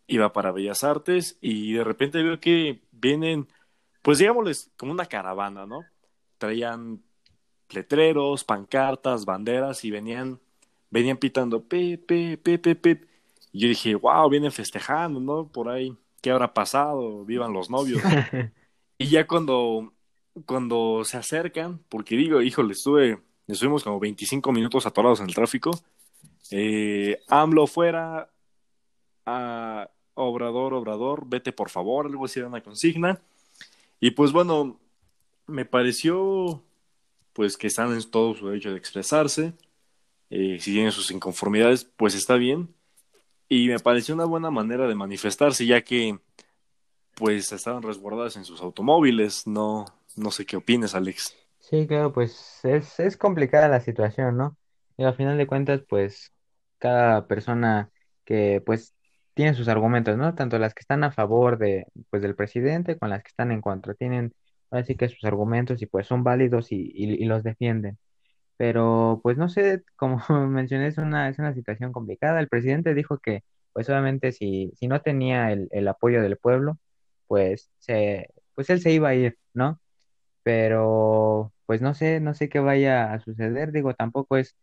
[0.08, 3.47] iba para Bellas Artes y de repente veo que vienen,
[4.02, 5.86] pues digámosles, como una caravana, ¿no?
[6.38, 7.02] Traían
[7.69, 10.39] letreros, pancartas, banderas y venían,
[10.89, 13.08] venían pitando pe, pe, pe, pe, pe.
[13.52, 15.47] Y yo dije, wow, vienen festejando, ¿no?
[15.47, 17.25] Por ahí, ¿qué habrá pasado?
[17.25, 18.02] Vivan los novios.
[18.97, 19.93] y ya cuando,
[20.46, 25.72] cuando se acercan, porque digo, híjole, estuve, estuvimos como 25 minutos atorados en el tráfico.
[26.52, 28.30] Eh, AMLO fuera,
[29.26, 33.22] a Obrador, Obrador, vete por favor, algo así era una consigna.
[34.00, 34.80] Y pues bueno,
[35.48, 36.63] me pareció
[37.34, 39.54] pues que están en todo su derecho de expresarse.
[40.30, 42.74] Eh, si tienen sus inconformidades, pues está bien.
[43.48, 46.20] Y me pareció una buena manera de manifestarse, ya que
[47.15, 49.48] pues estaban resguardadas en sus automóviles.
[49.48, 49.86] No,
[50.19, 51.36] no sé qué opines, Alex.
[51.60, 54.58] Sí, claro, pues es, es complicada la situación, ¿no?
[54.97, 56.34] Y al final de cuentas, pues
[56.77, 57.91] cada persona
[58.25, 58.95] que pues
[59.34, 60.36] tienen sus argumentos, ¿no?
[60.36, 63.62] Tanto las que están a favor de, pues, del presidente con las que están en
[63.62, 63.93] contra.
[63.93, 64.34] Tienen
[64.71, 67.97] así que sus argumentos y pues son válidos y, y, los defienden.
[68.58, 72.39] Pero pues no sé, como mencioné, es una, es una situación complicada.
[72.39, 76.77] El presidente dijo que pues obviamente si, si no tenía el, el apoyo del pueblo,
[77.27, 79.79] pues, se, pues él se iba a ir, ¿no?
[80.43, 83.71] Pero pues no sé, no sé qué vaya a suceder.
[83.71, 84.56] Digo, tampoco es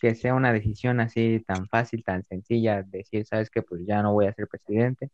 [0.00, 4.12] que sea una decisión así tan fácil, tan sencilla, decir, sabes que pues ya no
[4.12, 5.10] voy a ser presidente,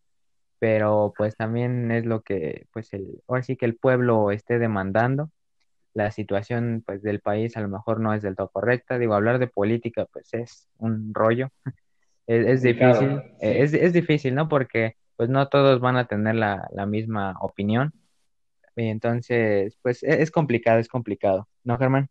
[0.58, 5.30] pero pues también es lo que, pues el, ahora sí que el pueblo esté demandando,
[5.94, 9.38] la situación pues del país a lo mejor no es del todo correcta, digo, hablar
[9.38, 11.50] de política pues es un rollo,
[12.26, 14.48] es, difícil, es, es, difícil, ¿no?
[14.48, 17.92] Porque pues no todos van a tener la, la misma opinión,
[18.76, 22.08] entonces pues e, es complicado, es complicado, ¿no, Germán?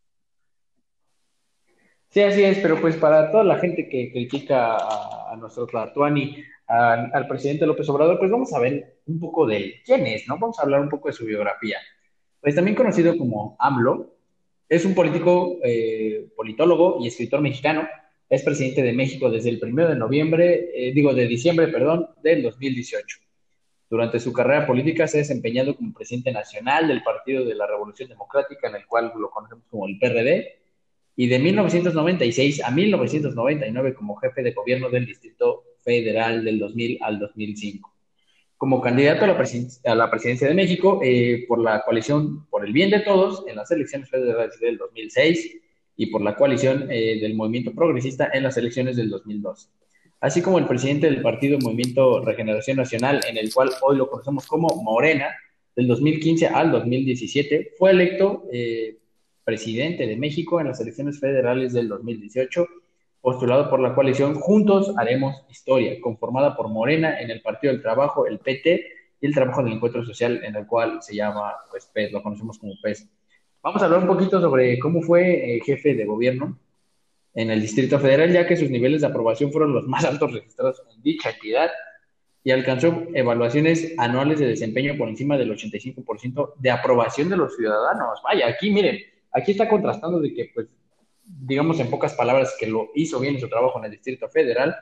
[2.10, 7.28] Sí, así es, pero pues para toda la gente que critica a, nuestro Tlatuani, al
[7.28, 10.38] presidente López Obrador, pues vamos a ver un poco de quién es, ¿no?
[10.38, 11.78] Vamos a hablar un poco de su biografía.
[12.40, 14.14] Pues también conocido como AMLO,
[14.70, 17.88] es un político, eh, politólogo y escritor mexicano.
[18.30, 22.42] Es presidente de México desde el 1 de noviembre, eh, digo, de diciembre, perdón, del
[22.42, 23.20] 2018.
[23.90, 28.10] Durante su carrera política se ha desempeñado como presidente nacional del Partido de la Revolución
[28.10, 30.60] Democrática, en el cual lo conocemos como el PRD,
[31.16, 37.20] y de 1996 a 1999 como jefe de gobierno del Distrito Federal del 2000 al
[37.20, 37.94] 2005.
[38.58, 43.02] Como candidato a la, presidencia de México eh, por la coalición Por el Bien de
[43.02, 45.58] Todos en las elecciones federales del 2006
[45.98, 49.70] y por la coalición eh, del Movimiento Progresista en las elecciones del 2012.
[50.24, 54.48] Así como el presidente del partido Movimiento Regeneración Nacional, en el cual hoy lo conocemos
[54.48, 55.36] como Morena,
[55.76, 59.00] del 2015 al 2017, fue electo eh,
[59.44, 62.66] presidente de México en las elecciones federales del 2018,
[63.20, 68.26] postulado por la coalición Juntos Haremos Historia, conformada por Morena en el Partido del Trabajo,
[68.26, 68.82] el PT,
[69.20, 72.58] y el Trabajo del Encuentro Social, en el cual se llama pues, PES, lo conocemos
[72.58, 73.10] como PES.
[73.62, 76.58] Vamos a hablar un poquito sobre cómo fue eh, jefe de gobierno
[77.36, 80.82] en el Distrito Federal, ya que sus niveles de aprobación fueron los más altos registrados
[80.94, 81.72] en dicha entidad.
[82.46, 88.20] y alcanzó evaluaciones anuales de desempeño por encima del 85% de aprobación de los ciudadanos.
[88.22, 89.00] Vaya, aquí miren,
[89.32, 90.68] aquí está contrastando de que, pues,
[91.24, 94.76] digamos en pocas palabras, que lo hizo bien en su trabajo en el Distrito Federal.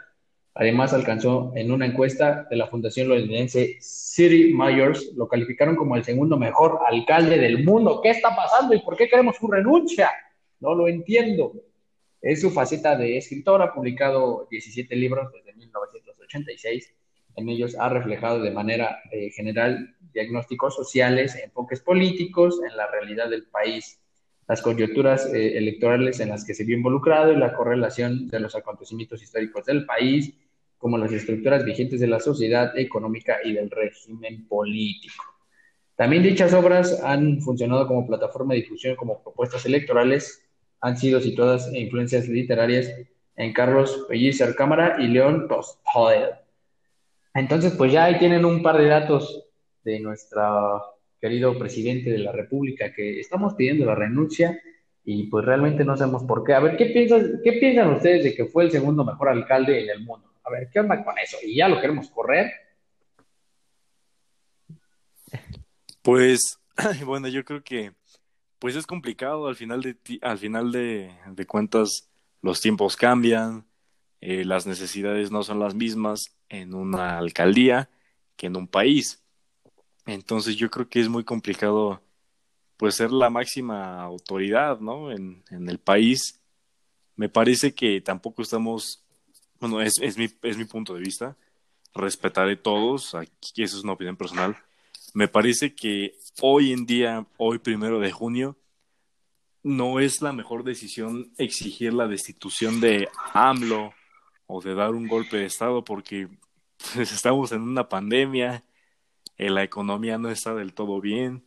[0.56, 6.04] Además, alcanzó en una encuesta de la Fundación Londinense City Mayors, lo calificaron como el
[6.04, 8.02] segundo mejor alcalde del mundo.
[8.02, 10.10] ¿Qué está pasando y por qué queremos su renuncia?
[10.60, 11.54] No lo entiendo.
[12.22, 16.93] Es su faceta de escritora, ha publicado 17 libros desde 1986
[17.36, 23.30] en ellos ha reflejado de manera eh, general diagnósticos sociales, enfoques políticos en la realidad
[23.30, 23.99] del país,
[24.47, 28.55] las coyunturas eh, electorales en las que se vio involucrado y la correlación de los
[28.55, 30.34] acontecimientos históricos del país,
[30.78, 35.24] como las estructuras vigentes de la sociedad económica y del régimen político.
[35.95, 40.43] También dichas obras han funcionado como plataforma de difusión, como propuestas electorales,
[40.82, 42.91] han sido situadas en influencias literarias
[43.36, 46.25] en Carlos Pellicer Cámara y León Tolstoy.
[47.34, 49.45] Entonces, pues ya ahí tienen un par de datos
[49.84, 50.84] de nuestro
[51.19, 54.59] querido presidente de la República que estamos pidiendo la renuncia
[55.03, 56.53] y pues realmente no sabemos por qué.
[56.53, 59.89] A ver, ¿qué piensan, qué piensan ustedes de que fue el segundo mejor alcalde en
[59.89, 60.32] el mundo?
[60.43, 61.38] A ver, ¿qué onda con eso?
[61.43, 62.51] ¿Y ya lo queremos correr?
[66.01, 66.59] Pues,
[67.05, 67.91] bueno, yo creo que
[68.62, 71.12] pues es complicado al final de al final de,
[71.47, 72.12] cuentas
[72.43, 73.66] los tiempos cambian,
[74.22, 77.89] eh, las necesidades no son las mismas en una alcaldía
[78.38, 79.24] que en un país.
[80.05, 82.03] Entonces yo creo que es muy complicado
[82.78, 85.12] pues ser la máxima autoridad, ¿no?
[85.12, 86.39] En, en el país.
[87.16, 89.03] Me parece que tampoco estamos,
[89.59, 91.36] bueno, es, es, mi, es mi punto de vista,
[91.95, 94.55] respetaré todos, aquí eso es una opinión personal.
[95.16, 98.57] Me parece que hoy en día, hoy primero de junio,
[99.63, 103.93] no es la mejor decisión exigir la destitución de AMLO
[104.47, 106.27] o de dar un golpe de Estado porque
[106.93, 108.63] pues, estamos en una pandemia,
[109.38, 111.43] eh, la economía no está del todo bien.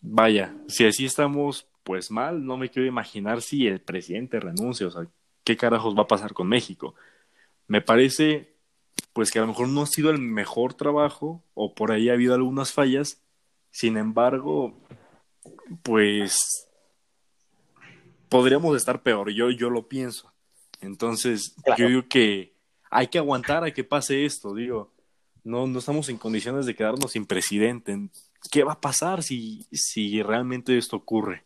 [0.00, 4.90] Vaya, si así estamos, pues mal, no me quiero imaginar si el presidente renuncia, o
[4.90, 5.06] sea,
[5.44, 6.94] ¿qué carajos va a pasar con México?
[7.66, 8.54] Me parece,
[9.12, 12.12] pues que a lo mejor no ha sido el mejor trabajo, o por ahí ha
[12.14, 13.22] habido algunas fallas,
[13.76, 14.72] sin embargo,
[15.82, 16.66] pues
[18.30, 20.32] podríamos estar peor, yo, yo lo pienso.
[20.80, 22.54] Entonces, yo digo que
[22.90, 24.94] hay que aguantar a que pase esto, digo,
[25.44, 28.08] no, no estamos en condiciones de quedarnos sin presidente.
[28.50, 31.44] ¿Qué va a pasar si, si realmente esto ocurre?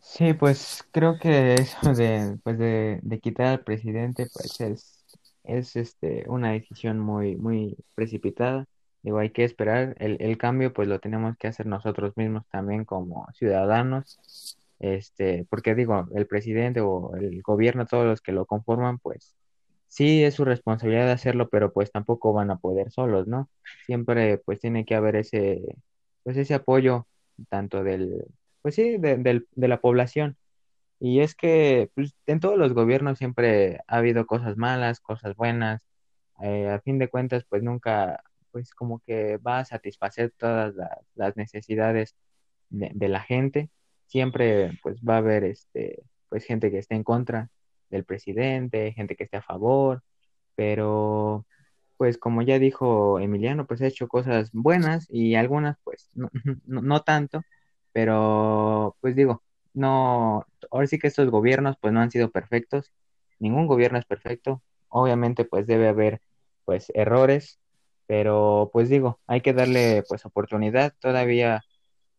[0.00, 5.04] Sí, pues creo que eso de, pues de, de quitar al presidente, pues es,
[5.42, 8.68] es este, una decisión muy, muy precipitada.
[9.04, 9.94] Digo, hay que esperar.
[10.00, 14.18] El, el cambio, pues lo tenemos que hacer nosotros mismos también como ciudadanos
[14.84, 19.34] este, porque digo, el presidente o el gobierno, todos los que lo conforman, pues
[19.88, 23.48] sí es su responsabilidad de hacerlo, pero pues tampoco van a poder solos, ¿no?
[23.86, 25.62] Siempre pues tiene que haber ese,
[26.22, 27.06] pues ese apoyo
[27.48, 28.26] tanto del,
[28.62, 30.36] pues sí, de, de la población.
[31.00, 35.82] Y es que pues, en todos los gobiernos siempre ha habido cosas malas, cosas buenas.
[36.42, 38.22] Eh, a fin de cuentas, pues nunca,
[38.54, 40.74] pues como que va a satisfacer todas
[41.16, 42.14] las, necesidades
[42.70, 43.68] de, de la gente.
[44.06, 47.50] Siempre pues va a haber este pues gente que esté en contra
[47.90, 50.04] del presidente, gente que esté a favor,
[50.54, 51.44] pero
[51.96, 56.30] pues como ya dijo Emiliano, pues ha hecho cosas buenas y algunas pues no,
[56.66, 57.42] no, tanto,
[57.92, 59.42] pero pues digo,
[59.72, 62.92] no, ahora sí que estos gobiernos pues no han sido perfectos,
[63.40, 66.20] ningún gobierno es perfecto, obviamente pues debe haber
[66.64, 67.58] pues errores,
[68.06, 71.64] pero pues digo, hay que darle pues oportunidad, todavía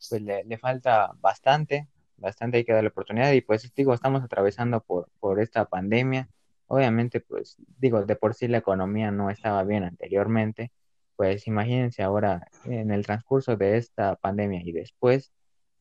[0.09, 5.09] pues le, falta bastante, bastante hay que darle oportunidad y pues digo, estamos atravesando por,
[5.19, 6.29] por esta pandemia.
[6.67, 10.71] Obviamente, pues digo, de por sí la economía no estaba bien anteriormente,
[11.15, 15.31] pues imagínense ahora en el transcurso de esta pandemia y después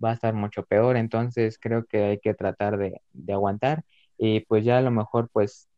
[0.05, 3.85] va a estar mucho peor, entonces creo que hay que tratar de, de aguantar
[4.19, 5.69] y pues ya a lo mejor pues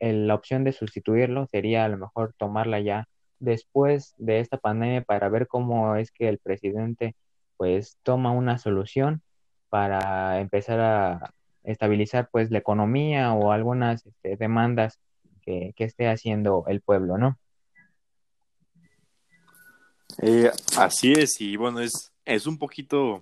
[0.00, 3.08] la opción de sustituirlo sería a lo mejor tomarla ya
[3.42, 7.16] después de esta pandemia para ver cómo es que el presidente
[7.56, 9.20] pues toma una solución
[9.68, 11.34] para empezar a
[11.64, 14.98] estabilizar pues la economía o algunas este, demandas
[15.42, 17.36] que, esté haciendo el pueblo, ¿no?
[20.22, 23.20] Eh, así es, y bueno, es, es un poquito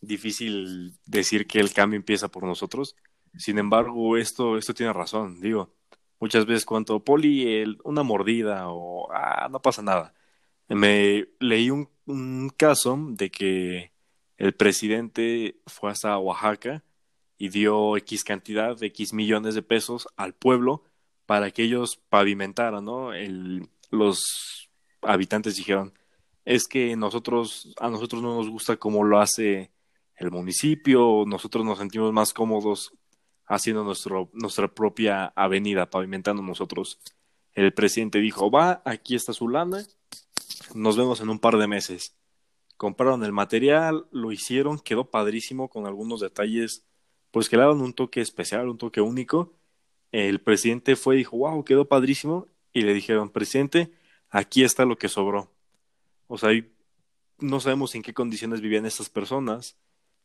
[0.00, 2.94] difícil decir que el cambio empieza por nosotros.
[3.36, 5.40] Sin embargo, esto, esto tiene razón.
[5.40, 5.75] Digo,
[6.20, 10.14] muchas veces cuando Poli, una mordida o ah, no pasa nada.
[10.68, 13.92] Me leí un, un caso de que
[14.36, 16.84] el presidente fue hasta Oaxaca
[17.38, 20.84] y dio X cantidad, X millones de pesos al pueblo
[21.26, 23.12] para que ellos pavimentaran, ¿no?
[23.12, 24.66] El, los,
[25.06, 25.92] habitantes dijeron,
[26.44, 29.72] es que nosotros, a nosotros no nos gusta cómo lo hace
[30.16, 32.92] el municipio, nosotros nos sentimos más cómodos
[33.46, 36.98] haciendo nuestra propia avenida, pavimentando nosotros.
[37.54, 39.86] El presidente dijo, va, aquí está su lana,
[40.74, 42.14] nos vemos en un par de meses.
[42.76, 46.84] Compraron el material, lo hicieron, quedó padrísimo con algunos detalles,
[47.30, 49.54] pues que le daban un toque especial, un toque único.
[50.12, 52.46] El presidente fue y dijo, wow, quedó padrísimo.
[52.72, 53.90] Y le dijeron, presidente,
[54.28, 55.50] aquí está lo que sobró.
[56.26, 56.50] O sea,
[57.38, 59.78] no sabemos en qué condiciones vivían estas personas.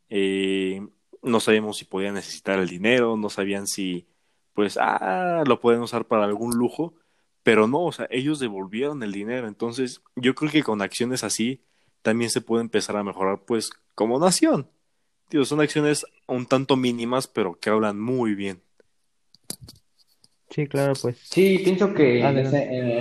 [0.09, 0.85] Eh,
[1.21, 4.07] no sabíamos si podían necesitar el dinero, no sabían si,
[4.53, 6.93] pues, ah, lo pueden usar para algún lujo,
[7.43, 9.47] pero no, o sea, ellos devolvieron el dinero.
[9.47, 11.61] Entonces, yo creo que con acciones así
[12.01, 14.69] también se puede empezar a mejorar, pues, como nación.
[15.29, 18.61] Tío, son acciones un tanto mínimas, pero que hablan muy bien.
[20.51, 21.17] Sí, claro, pues.
[21.23, 22.37] Sí, pienso que en,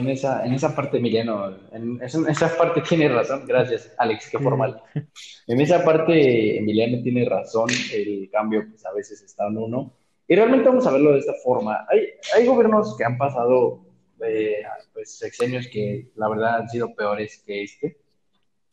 [0.08, 3.44] esa, en esa parte, Emiliano, en, esa parte tiene razón.
[3.44, 4.80] Gracias, Alex, qué formal.
[5.48, 7.68] En esa parte, Emiliano tiene razón.
[7.92, 9.92] El cambio, pues a veces está en uno.
[10.28, 11.84] Y realmente vamos a verlo de esta forma.
[11.90, 13.84] Hay, hay gobiernos que han pasado
[14.24, 17.96] eh, pues, sexenios que la verdad han sido peores que este.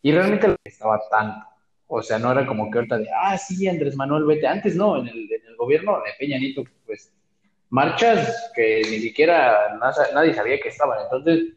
[0.04, 1.48] Y realmente estaba tanto.
[1.88, 4.46] O sea, no era como que ahorita de, ah, sí, Andrés Manuel, vete.
[4.46, 7.12] Antes no, en el, en el gobierno de Peña Nieto, pues
[7.70, 9.78] marchas que ni siquiera
[10.13, 10.99] nadie sabía que estaban.
[11.03, 11.53] Entonces,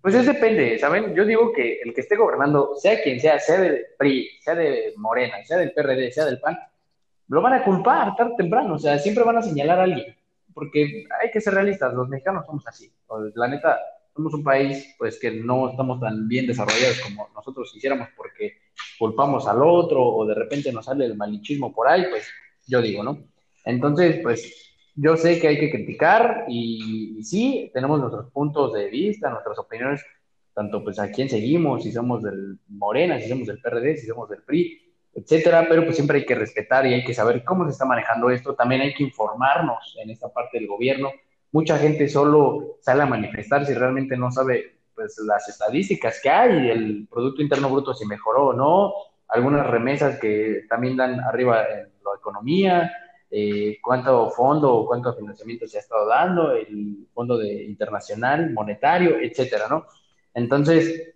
[0.00, 1.14] pues eso depende, ¿saben?
[1.14, 4.92] Yo digo que el que esté gobernando, sea quien sea, sea del PRI, sea de
[4.96, 6.58] Morena, sea del PRD, sea del PAN,
[7.28, 10.14] lo van a culpar tarde o temprano, o sea, siempre van a señalar a alguien,
[10.52, 12.92] porque hay que ser realistas, los mexicanos somos así,
[13.34, 13.80] la neta,
[14.14, 18.58] somos un país pues que no estamos tan bien desarrollados como nosotros quisiéramos porque
[18.98, 22.28] culpamos al otro o de repente nos sale el malichismo por ahí, pues
[22.66, 23.24] yo digo, ¿no?
[23.64, 29.30] Entonces, pues yo sé que hay que criticar y, sí, tenemos nuestros puntos de vista,
[29.30, 30.04] nuestras opiniones,
[30.54, 34.28] tanto pues a quién seguimos, si somos del Morena, si somos del PRD, si somos
[34.28, 34.80] del PRI,
[35.14, 38.30] etcétera, pero pues siempre hay que respetar y hay que saber cómo se está manejando
[38.30, 41.10] esto, también hay que informarnos en esta parte del gobierno.
[41.50, 46.70] Mucha gente solo sale a manifestar si realmente no sabe pues las estadísticas que hay,
[46.70, 48.94] el Producto Interno Bruto si mejoró o no,
[49.28, 52.92] algunas remesas que también dan arriba en la economía,
[53.36, 59.18] eh, cuánto fondo o cuánto financiamiento se ha estado dando, el fondo de internacional, monetario,
[59.18, 59.86] etcétera, ¿no?
[60.34, 61.14] Entonces,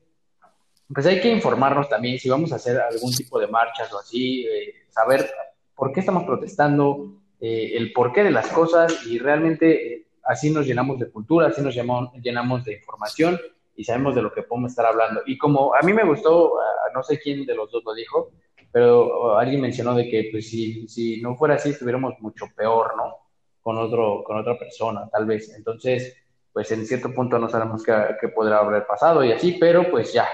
[0.92, 4.44] pues hay que informarnos también si vamos a hacer algún tipo de marchas o así,
[4.48, 5.30] eh, saber
[5.76, 10.98] por qué estamos protestando, eh, el porqué de las cosas y realmente así nos llenamos
[10.98, 13.38] de cultura, así nos llenamos de información
[13.76, 15.20] y sabemos de lo que podemos estar hablando.
[15.24, 16.54] Y como a mí me gustó,
[16.92, 18.32] no sé quién de los dos lo dijo,
[18.72, 23.16] pero alguien mencionó de que pues si, si no fuera así estuviéramos mucho peor, ¿no?
[23.60, 25.52] Con, otro, con otra persona, tal vez.
[25.56, 26.16] Entonces,
[26.52, 30.26] pues en cierto punto no sabemos qué, podrá haber pasado y así, pero pues ya,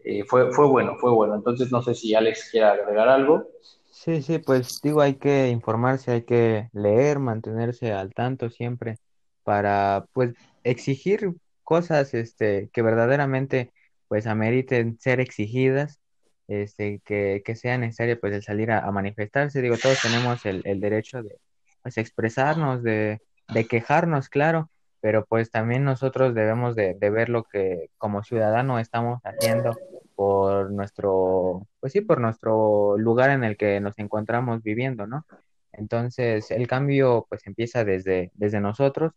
[0.00, 1.34] eh, fue, fue bueno, fue bueno.
[1.34, 3.48] Entonces no sé si Alex quiere agregar algo.
[3.90, 8.98] Sí, sí, pues digo, hay que informarse, hay que leer, mantenerse al tanto siempre
[9.44, 13.72] para pues exigir cosas este que verdaderamente
[14.08, 16.00] pues ameriten ser exigidas
[16.48, 19.62] este, que, que sea necesario pues el salir a, manifestarse.
[19.62, 21.38] Digo, todos tenemos el, el derecho de
[21.82, 23.20] pues, expresarnos, de,
[23.52, 24.70] de, quejarnos, claro,
[25.00, 29.76] pero pues también nosotros debemos de, de, ver lo que como ciudadano estamos haciendo
[30.14, 35.26] por nuestro, pues sí, por nuestro lugar en el que nos encontramos viviendo, ¿no?
[35.72, 39.12] Entonces, el cambio pues empieza desde, desde nosotros,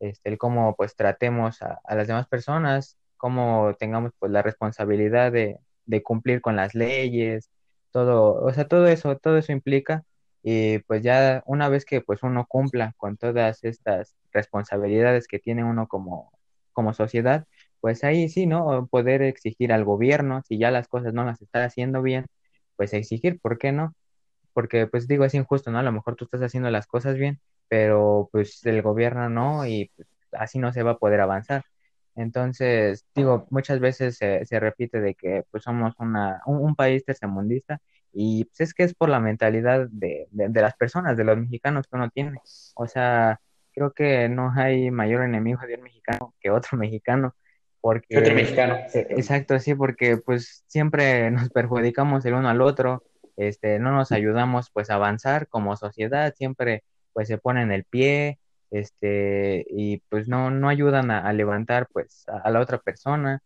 [0.00, 5.32] este, el cómo pues tratemos a, a las demás personas, cómo tengamos pues la responsabilidad
[5.32, 7.50] de, de cumplir con las leyes,
[7.90, 10.04] todo, o sea, todo eso, todo eso implica
[10.42, 15.64] y pues ya una vez que pues uno cumpla con todas estas responsabilidades que tiene
[15.64, 16.32] uno como,
[16.72, 17.46] como sociedad,
[17.80, 18.86] pues ahí sí, ¿no?
[18.88, 22.26] Poder exigir al gobierno, si ya las cosas no las está haciendo bien,
[22.76, 23.94] pues exigir, ¿por qué no?
[24.52, 25.78] Porque pues digo, es injusto, ¿no?
[25.78, 29.90] A lo mejor tú estás haciendo las cosas bien, pero pues el gobierno no y
[29.96, 31.64] pues, así no se va a poder avanzar.
[32.16, 37.80] Entonces, digo, muchas veces se, se repite de que pues somos una, un, país tercermundista
[38.12, 41.86] y pues es que es por la mentalidad de, de, las personas, de los mexicanos
[41.88, 42.38] que uno tiene.
[42.76, 43.40] O sea,
[43.72, 47.34] creo que no hay mayor enemigo de un mexicano que otro mexicano.
[47.80, 48.78] Porque, otro mexicano.
[48.94, 53.02] Exacto, sí, porque pues siempre nos perjudicamos el uno al otro,
[53.36, 58.38] este, no nos ayudamos pues a avanzar como sociedad, siempre pues se ponen el pie,
[58.70, 63.42] este, y pues no, no ayudan a, levantar pues a, la otra persona,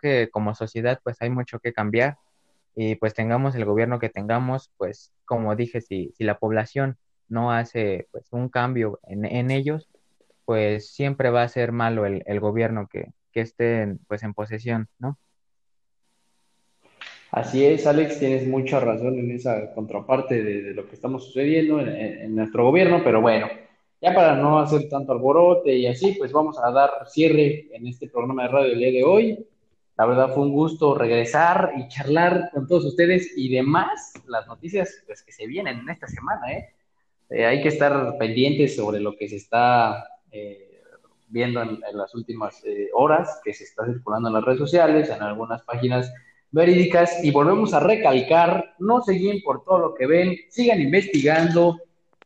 [0.00, 2.18] que como sociedad pues hay mucho que cambiar
[2.74, 7.52] y pues tengamos el gobierno que tengamos, pues como dije, si, si la población no
[7.52, 9.88] hace pues un cambio en, en ellos,
[10.44, 14.88] pues siempre va a ser malo el, el gobierno que, que estén pues en posesión,
[14.98, 15.18] ¿no?
[17.32, 22.36] Así es, Alex, tienes mucha razón en esa contraparte de, lo que estamos sucediendo en,
[22.36, 23.48] nuestro gobierno, pero bueno,
[24.02, 28.08] ya para no hacer tanto alborote y así, pues vamos a dar cierre en este
[28.08, 29.46] programa de radio el día de hoy.
[29.96, 35.02] La verdad fue un gusto regresar y charlar con todos ustedes y demás las noticias
[35.06, 36.52] pues, que se vienen en esta semana.
[36.52, 36.68] ¿eh?
[37.30, 40.80] eh hay que estar pendientes sobre lo que se está eh,
[41.28, 45.22] viendo en, las últimas eh, horas, que se está circulando en las redes sociales, en
[45.22, 46.12] algunas páginas
[46.50, 51.78] verídicas y volvemos a recalcar, no se guíen por todo lo que ven, sigan investigando,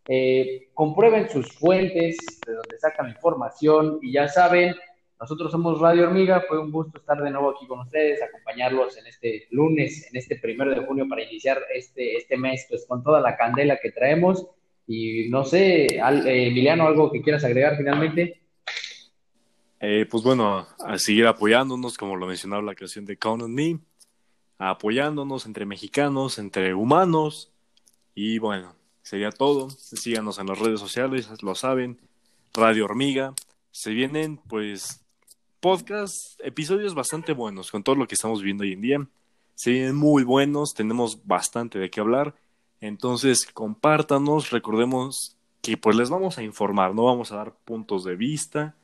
[0.09, 4.75] eh, comprueben sus fuentes de donde sacan información y ya saben,
[5.19, 9.07] nosotros somos Radio Hormiga, fue un gusto estar de nuevo aquí con ustedes, acompañarlos en
[9.07, 13.21] este lunes, en este primero de junio para iniciar este, este mes pues con toda
[13.21, 14.47] la candela que traemos
[14.87, 18.43] y no sé, eh, Emiliano, algo que quieras agregar finalmente.
[19.81, 23.79] Eh, pues bueno, a seguir apoyándonos, como lo mencionaba la creación de Count Me
[24.59, 27.53] apoyándonos entre mexicanos, entre humanos.
[28.15, 28.76] Y bueno,
[29.07, 29.71] sería todo.
[29.71, 32.01] Síganos en las redes sociales, lo saben.
[32.53, 33.35] Radio Hormiga.
[33.71, 35.01] Se vienen, pues,
[35.61, 39.07] podcasts, episodios bastante buenos con todo lo que estamos viendo hoy en día.
[39.55, 42.35] Se vienen muy buenos, tenemos bastante de qué hablar.
[42.81, 48.17] Entonces, compártanos, recordemos que pues les vamos a informar, no vamos a dar puntos de
[48.17, 48.75] vista,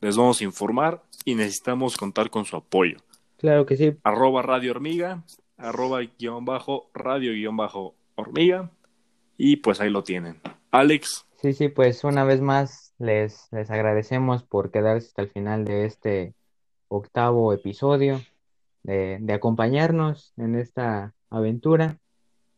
[0.00, 2.98] les vamos a informar y necesitamos contar con su apoyo.
[3.36, 3.96] Claro que sí.
[4.02, 5.22] Arroba Radio Hormiga,
[5.56, 8.68] arroba guion bajo, radio guion bajo hormiga.
[9.42, 10.38] Y pues ahí lo tienen.
[10.70, 11.26] Alex.
[11.40, 15.86] Sí, sí, pues una vez más les, les agradecemos por quedarse hasta el final de
[15.86, 16.34] este
[16.88, 18.20] octavo episodio,
[18.82, 21.96] de, de acompañarnos en esta aventura.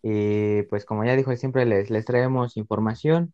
[0.03, 3.33] Y pues como ya dijo, siempre les, les traemos información.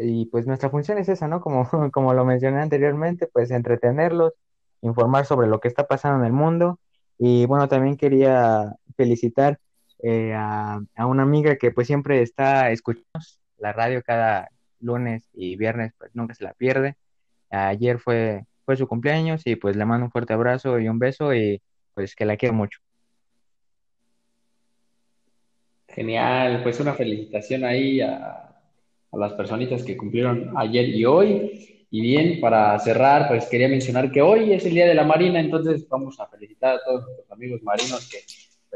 [0.00, 1.40] Y pues nuestra función es esa, ¿no?
[1.40, 4.34] Como, como lo mencioné anteriormente, pues entretenerlos,
[4.82, 6.78] informar sobre lo que está pasando en el mundo.
[7.18, 9.58] Y bueno, también quería felicitar
[10.08, 13.10] eh, a, una amiga que pues siempre está escuchando
[13.58, 14.48] la radio cada
[14.78, 16.94] lunes y viernes, pues nunca se la pierde.
[17.50, 21.34] Ayer fue, fue su cumpleaños y pues le mando un fuerte abrazo y un beso
[21.34, 21.60] y
[21.92, 22.78] pues que la quiero mucho.
[25.88, 28.60] Genial, pues una felicitación ahí a,
[29.10, 31.86] a las personitas que cumplieron ayer y hoy.
[31.90, 35.40] Y bien, para cerrar, pues quería mencionar que hoy es el Día de la Marina,
[35.40, 38.18] entonces vamos a felicitar a todos nuestros amigos marinos que,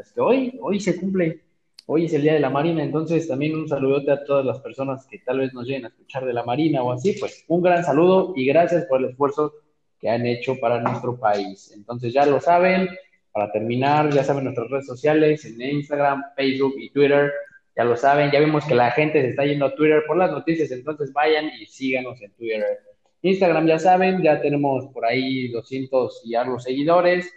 [0.01, 1.41] pues que hoy, hoy se cumple,
[1.85, 5.05] hoy es el Día de la Marina, entonces también un saludote a todas las personas
[5.05, 7.83] que tal vez nos lleguen a escuchar de la Marina o así, pues un gran
[7.83, 9.53] saludo y gracias por el esfuerzo
[9.99, 11.71] que han hecho para nuestro país.
[11.75, 12.89] Entonces ya lo saben,
[13.31, 17.31] para terminar, ya saben nuestras redes sociales en Instagram, Facebook y Twitter,
[17.75, 20.31] ya lo saben, ya vimos que la gente se está yendo a Twitter por las
[20.31, 22.79] noticias, entonces vayan y síganos en Twitter.
[23.21, 27.31] Instagram ya saben, ya tenemos por ahí 200 y algo seguidores.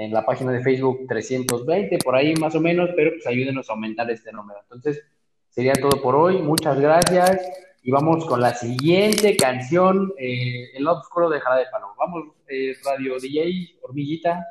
[0.00, 3.72] En la página de Facebook 320, por ahí más o menos, pero pues ayúdenos a
[3.72, 4.60] aumentar este número.
[4.62, 5.02] Entonces,
[5.48, 6.40] sería todo por hoy.
[6.40, 7.40] Muchas gracias.
[7.82, 11.88] Y vamos con la siguiente canción, eh, El lado oscuro de Jara de Palo.
[11.98, 14.46] Vamos, eh, Radio DJ, hormiguita.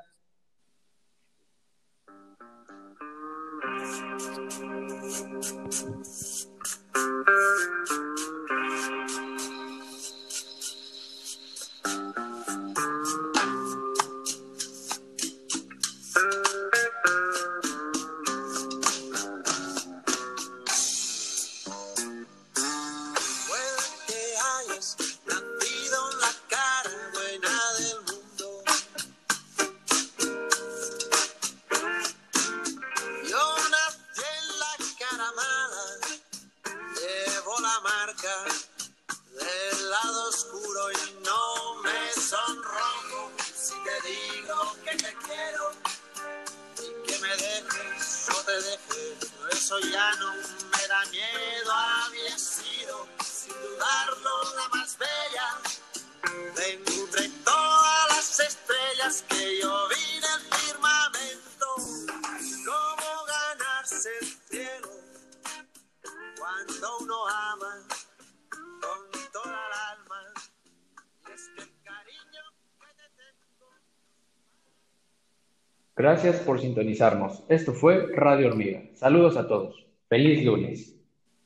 [76.27, 77.45] Gracias por sintonizarnos.
[77.47, 78.83] Esto fue Radio Hormiga.
[78.95, 79.87] Saludos a todos.
[80.09, 80.96] Feliz lunes.